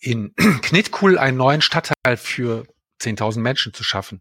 in 0.00 0.34
Knitkuhl 0.62 1.18
einen 1.18 1.36
neuen 1.36 1.62
Stadtteil 1.62 2.16
für 2.16 2.66
10.000 3.00 3.38
Menschen 3.40 3.72
zu 3.72 3.84
schaffen. 3.84 4.20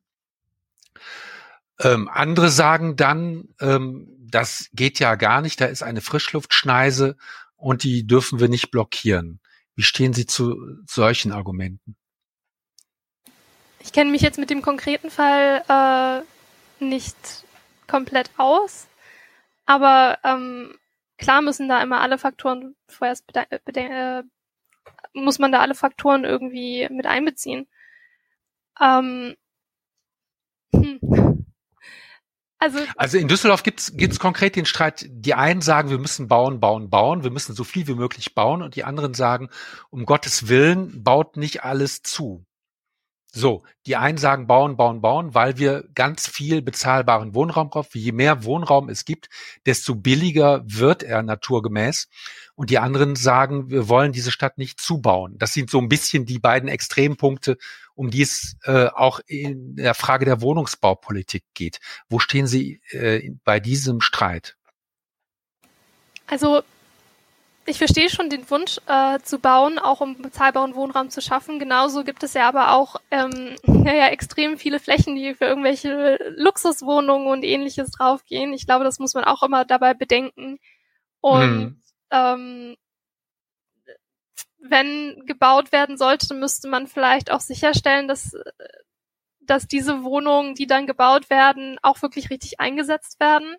Ähm, 1.83 2.09
andere 2.09 2.49
sagen 2.49 2.95
dann, 2.95 3.49
ähm, 3.59 4.07
das 4.19 4.69
geht 4.73 4.99
ja 4.99 5.15
gar 5.15 5.41
nicht, 5.41 5.59
da 5.59 5.65
ist 5.65 5.83
eine 5.83 6.01
Frischluftschneise 6.01 7.17
und 7.55 7.83
die 7.83 8.07
dürfen 8.07 8.39
wir 8.39 8.49
nicht 8.49 8.71
blockieren. 8.71 9.39
Wie 9.75 9.83
stehen 9.83 10.13
Sie 10.13 10.25
zu 10.25 10.57
solchen 10.85 11.31
Argumenten? 11.31 11.95
Ich 13.79 13.93
kenne 13.93 14.11
mich 14.11 14.21
jetzt 14.21 14.37
mit 14.37 14.49
dem 14.49 14.61
konkreten 14.61 15.09
Fall 15.09 15.63
äh, 15.67 16.83
nicht 16.83 17.15
komplett 17.87 18.29
aus, 18.37 18.87
aber 19.65 20.19
ähm, 20.23 20.75
klar 21.17 21.41
müssen 21.41 21.67
da 21.67 21.81
immer 21.81 22.01
alle 22.01 22.17
Faktoren 22.17 22.75
vorerst 22.87 23.25
äh, 23.35 24.23
muss 25.13 25.39
man 25.39 25.51
da 25.51 25.59
alle 25.59 25.75
Faktoren 25.75 26.23
irgendwie 26.23 26.87
mit 26.89 27.05
einbeziehen. 27.05 27.67
Ähm, 28.79 29.35
also, 32.62 32.78
also 32.95 33.17
in 33.17 33.28
Düsseldorf 33.28 33.63
gibt 33.63 33.80
es 33.80 34.19
konkret 34.19 34.56
den 34.56 34.65
Streit, 34.65 35.08
die 35.10 35.34
einen 35.34 35.62
sagen, 35.62 35.89
wir 35.89 35.97
müssen 35.97 36.28
bauen, 36.28 36.60
bauen, 36.60 36.91
bauen, 36.91 37.24
wir 37.24 37.32
müssen 37.32 37.56
so 37.56 37.63
viel 37.63 37.88
wie 37.88 37.95
möglich 37.95 38.36
bauen 38.36 38.62
und 38.62 38.76
die 38.76 38.84
anderen 38.84 39.15
sagen, 39.15 39.50
um 39.89 40.06
Gottes 40.06 40.47
Willen, 40.47 41.04
baut 41.04 41.38
nicht 41.38 41.63
alles 41.63 42.04
zu. 42.04 42.45
So, 43.34 43.63
die 43.88 43.95
einen 43.95 44.17
sagen 44.17 44.45
bauen, 44.45 44.76
bauen, 44.76 45.02
bauen, 45.02 45.34
weil 45.34 45.58
wir 45.58 45.88
ganz 45.95 46.28
viel 46.28 46.62
bezahlbaren 46.62 47.34
Wohnraum 47.34 47.69
brauchen. 47.69 47.88
Je 47.93 48.12
mehr 48.12 48.43
Wohnraum 48.43 48.89
es 48.89 49.06
gibt, 49.06 49.30
desto 49.65 49.95
billiger 49.95 50.62
wird 50.65 51.02
er 51.02 51.24
naturgemäß. 51.24 52.10
Und 52.56 52.69
die 52.69 52.78
anderen 52.78 53.15
sagen, 53.15 53.71
wir 53.71 53.88
wollen 53.88 54.12
diese 54.12 54.32
Stadt 54.32 54.58
nicht 54.58 54.82
zubauen. 54.82 55.38
Das 55.39 55.54
sind 55.54 55.71
so 55.71 55.80
ein 55.80 55.88
bisschen 55.88 56.26
die 56.26 56.39
beiden 56.39 56.67
Extrempunkte, 56.67 57.58
um 57.95 58.10
die 58.10 58.21
es 58.21 58.56
äh, 58.63 58.88
auch 58.88 59.19
in 59.25 59.75
der 59.75 59.93
Frage 59.93 60.25
der 60.25 60.41
Wohnungsbaupolitik 60.41 61.43
geht. 61.54 61.80
Wo 62.10 62.19
stehen 62.19 62.47
Sie 62.47 62.82
äh, 62.91 63.32
bei 63.43 63.60
diesem 63.60 64.01
Streit? 64.01 64.58
Also 66.27 66.63
ich 67.65 67.77
verstehe 67.77 68.10
schon 68.10 68.30
den 68.30 68.49
Wunsch 68.49 68.80
äh, 68.88 69.19
zu 69.19 69.38
bauen, 69.38 69.77
auch 69.77 70.01
um 70.01 70.17
bezahlbaren 70.21 70.75
Wohnraum 70.75 71.10
zu 71.10 71.21
schaffen. 71.21 71.60
Genauso 71.60 72.04
gibt 72.04 72.23
es 72.23 72.34
ja 72.34 72.47
aber 72.47 72.73
auch 72.73 72.95
ähm, 73.12 73.56
ja, 73.86 73.93
ja, 73.93 74.08
extrem 74.08 74.58
viele 74.58 74.80
Flächen, 74.80 75.15
die 75.15 75.36
für 75.36 75.45
irgendwelche 75.45 76.17
Luxuswohnungen 76.38 77.27
und 77.27 77.43
ähnliches 77.43 77.91
draufgehen. 77.91 78.54
Ich 78.54 78.65
glaube, 78.65 78.84
das 78.84 78.99
muss 78.99 79.13
man 79.13 79.25
auch 79.25 79.43
immer 79.43 79.63
dabei 79.63 79.93
bedenken. 79.93 80.60
Und 81.19 81.41
hm. 81.41 81.82
ähm, 82.12 82.75
wenn 84.62 85.26
gebaut 85.26 85.71
werden 85.71 85.97
sollte, 85.97 86.34
müsste 86.34 86.67
man 86.67 86.88
vielleicht 86.88 87.32
auch 87.32 87.39
sicherstellen, 87.39 88.08
dass, 88.08 88.36
dass 89.41 89.67
diese 89.67 90.04
Wohnungen, 90.04 90.56
die 90.56 90.67
dann 90.67 90.88
gebaut 90.88 91.30
werden, 91.30 91.78
auch 91.82 92.02
wirklich 92.02 92.30
richtig 92.30 92.60
eingesetzt 92.60 93.19
werden 93.19 93.56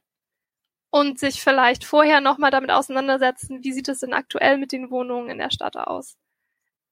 und 0.91 1.19
sich 1.19 1.43
vielleicht 1.43 1.85
vorher 1.85 2.21
nochmal 2.21 2.51
damit 2.51 2.71
auseinandersetzen, 2.71 3.65
wie 3.65 3.73
sieht 3.73 3.89
es 3.89 4.01
denn 4.01 4.15
aktuell 4.15 4.59
mit 4.59 4.73
den 4.73 4.91
Wohnungen 4.91 5.31
in 5.31 5.39
der 5.39 5.51
Stadt 5.51 5.77
aus. 5.77 6.17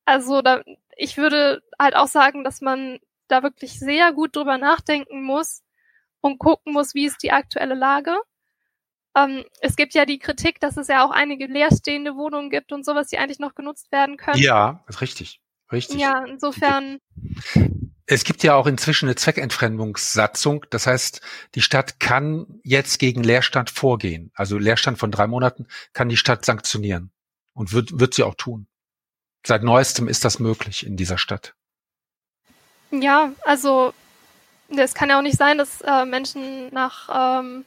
Also 0.07 0.43
da, 0.43 0.63
ich 0.97 1.17
würde 1.17 1.63
halt 1.79 1.95
auch 1.95 2.09
sagen, 2.09 2.43
dass 2.43 2.61
man 2.61 2.99
da 3.29 3.43
wirklich 3.43 3.79
sehr 3.79 4.13
gut 4.13 4.35
drüber 4.35 4.59
nachdenken 4.59 5.23
muss 5.23 5.63
und 6.21 6.39
gucken 6.39 6.73
muss, 6.73 6.95
wie 6.95 7.07
ist 7.07 7.23
die 7.23 7.33
aktuelle 7.33 7.75
Lage 7.75 8.19
ähm, 9.17 9.45
es 9.61 9.77
gibt 9.77 9.95
ja 9.95 10.05
die 10.05 10.19
Kritik, 10.19 10.61
dass 10.61 10.77
es 10.77 10.89
ja 10.89 11.05
auch 11.05 11.11
einige 11.11 11.47
leerstehende 11.47 12.15
Wohnungen 12.17 12.51
gibt 12.51 12.73
und 12.73 12.85
sowas, 12.85 13.09
die 13.09 13.19
eigentlich 13.19 13.39
noch 13.39 13.55
genutzt 13.55 13.91
werden 13.93 14.17
können. 14.17 14.41
Ja, 14.41 14.85
ist 14.89 15.01
richtig. 15.01 15.41
Richtig. 15.73 16.01
Ja, 16.01 16.25
insofern. 16.25 16.99
Es 18.07 18.25
gibt 18.25 18.43
ja 18.43 18.57
auch 18.57 18.67
inzwischen 18.67 19.07
eine 19.07 19.15
Zweckentfremdungssatzung. 19.15 20.67
Das 20.71 20.87
heißt, 20.87 21.21
die 21.55 21.63
Stadt 21.63 22.01
kann 22.01 22.61
jetzt 22.65 22.99
gegen 22.99 23.23
Leerstand 23.23 23.71
vorgehen. 23.71 24.33
Also 24.35 24.59
Leerstand 24.59 24.99
von 24.99 25.13
drei 25.13 25.29
Monaten 25.29 25.69
kann 25.93 26.09
die 26.09 26.17
Stadt 26.17 26.45
sanktionieren. 26.45 27.13
Und 27.53 27.73
wird, 27.73 28.01
wird 28.01 28.15
sie 28.15 28.23
auch 28.23 28.35
tun. 28.37 28.67
Seit 29.47 29.63
neuestem 29.63 30.09
ist 30.09 30.25
das 30.25 30.39
möglich 30.39 30.87
in 30.87 30.97
dieser 30.97 31.19
Stadt. 31.19 31.55
Ja, 32.91 33.33
also 33.43 33.93
es 34.69 34.95
kann 34.95 35.11
ja 35.11 35.19
auch 35.19 35.23
nicht 35.23 35.37
sein, 35.37 35.59
dass 35.59 35.81
äh, 35.81 36.05
Menschen 36.05 36.73
nach 36.73 37.41
ähm, 37.41 37.65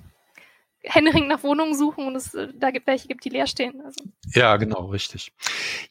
händeringend 0.83 1.29
nach 1.29 1.43
Wohnungen 1.43 1.75
suchen 1.77 2.07
und 2.07 2.15
es 2.15 2.33
äh, 2.33 2.49
da 2.55 2.71
gibt 2.71 2.87
welche 2.87 3.07
gibt, 3.07 3.23
die 3.25 3.29
leer 3.29 3.47
stehen. 3.47 3.81
Also. 3.85 4.03
Ja, 4.33 4.57
genau, 4.57 4.87
richtig. 4.87 5.33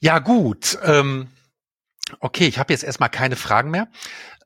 Ja, 0.01 0.19
gut. 0.19 0.79
Ähm, 0.85 1.29
okay, 2.21 2.47
ich 2.47 2.59
habe 2.59 2.73
jetzt 2.73 2.85
erstmal 2.85 3.09
keine 3.09 3.37
Fragen 3.37 3.71
mehr. 3.71 3.89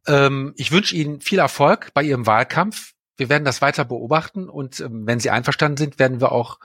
Ähm, 0.07 0.55
ich 0.57 0.73
wünsche 0.73 0.95
Ihnen 0.95 1.21
viel 1.21 1.39
Erfolg 1.39 1.93
bei 1.95 2.03
Ihrem 2.03 2.27
Wahlkampf. 2.27 2.93
Wir 3.17 3.29
werden 3.29 3.45
das 3.45 3.63
weiter 3.63 3.85
beobachten 3.85 4.49
und 4.49 4.81
ähm, 4.81 5.07
wenn 5.07 5.21
Sie 5.21 5.31
einverstanden 5.31 5.79
sind, 5.79 5.99
werden 5.99 6.21
wir 6.21 6.33
auch 6.33 6.59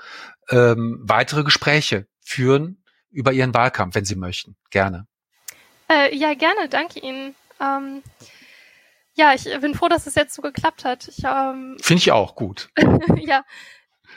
ähm, 0.50 1.00
weitere 1.02 1.44
Gespräche 1.44 2.08
führen 2.22 2.84
über 3.10 3.32
Ihren 3.32 3.54
Wahlkampf, 3.54 3.96
wenn 3.96 4.06
Sie 4.06 4.16
möchten. 4.16 4.56
Gerne. 4.70 5.08
Äh, 5.90 6.16
ja, 6.16 6.34
gerne. 6.34 6.70
Danke 6.70 7.00
Ihnen. 7.00 7.36
Ähm, 7.60 8.04
ja, 9.16 9.34
ich 9.34 9.44
bin 9.60 9.76
froh, 9.76 9.88
dass 9.88 10.08
es 10.08 10.16
jetzt 10.16 10.34
so 10.34 10.42
geklappt 10.42 10.86
hat. 10.86 11.10
ähm, 11.24 11.78
Finde 11.82 12.00
ich 12.00 12.12
auch 12.12 12.36
gut. 12.36 12.70
ja, 13.18 13.44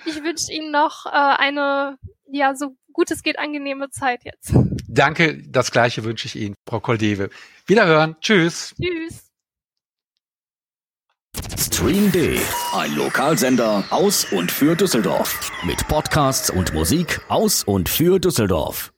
ich 0.06 0.22
wünsche 0.22 0.52
Ihnen 0.52 0.70
noch 0.70 1.06
äh, 1.06 1.10
eine, 1.10 1.98
ja, 2.26 2.54
so 2.54 2.76
gut 2.92 3.10
es 3.10 3.22
geht, 3.22 3.38
angenehme 3.38 3.90
Zeit 3.90 4.24
jetzt. 4.24 4.54
Danke, 4.88 5.42
das 5.48 5.70
gleiche 5.70 6.04
wünsche 6.04 6.26
ich 6.26 6.36
Ihnen, 6.36 6.54
Frau 6.68 6.80
Koldewe. 6.80 7.30
Wiederhören. 7.66 8.16
Tschüss. 8.20 8.74
Tschüss. 8.80 9.24
Stream 11.58 12.12
D, 12.12 12.38
ein 12.72 12.94
Lokalsender 12.94 13.82
aus 13.90 14.24
und 14.30 14.52
für 14.52 14.76
Düsseldorf. 14.76 15.50
Mit 15.64 15.86
Podcasts 15.88 16.48
und 16.48 16.72
Musik 16.72 17.20
aus 17.28 17.64
und 17.64 17.88
für 17.88 18.20
Düsseldorf. 18.20 18.93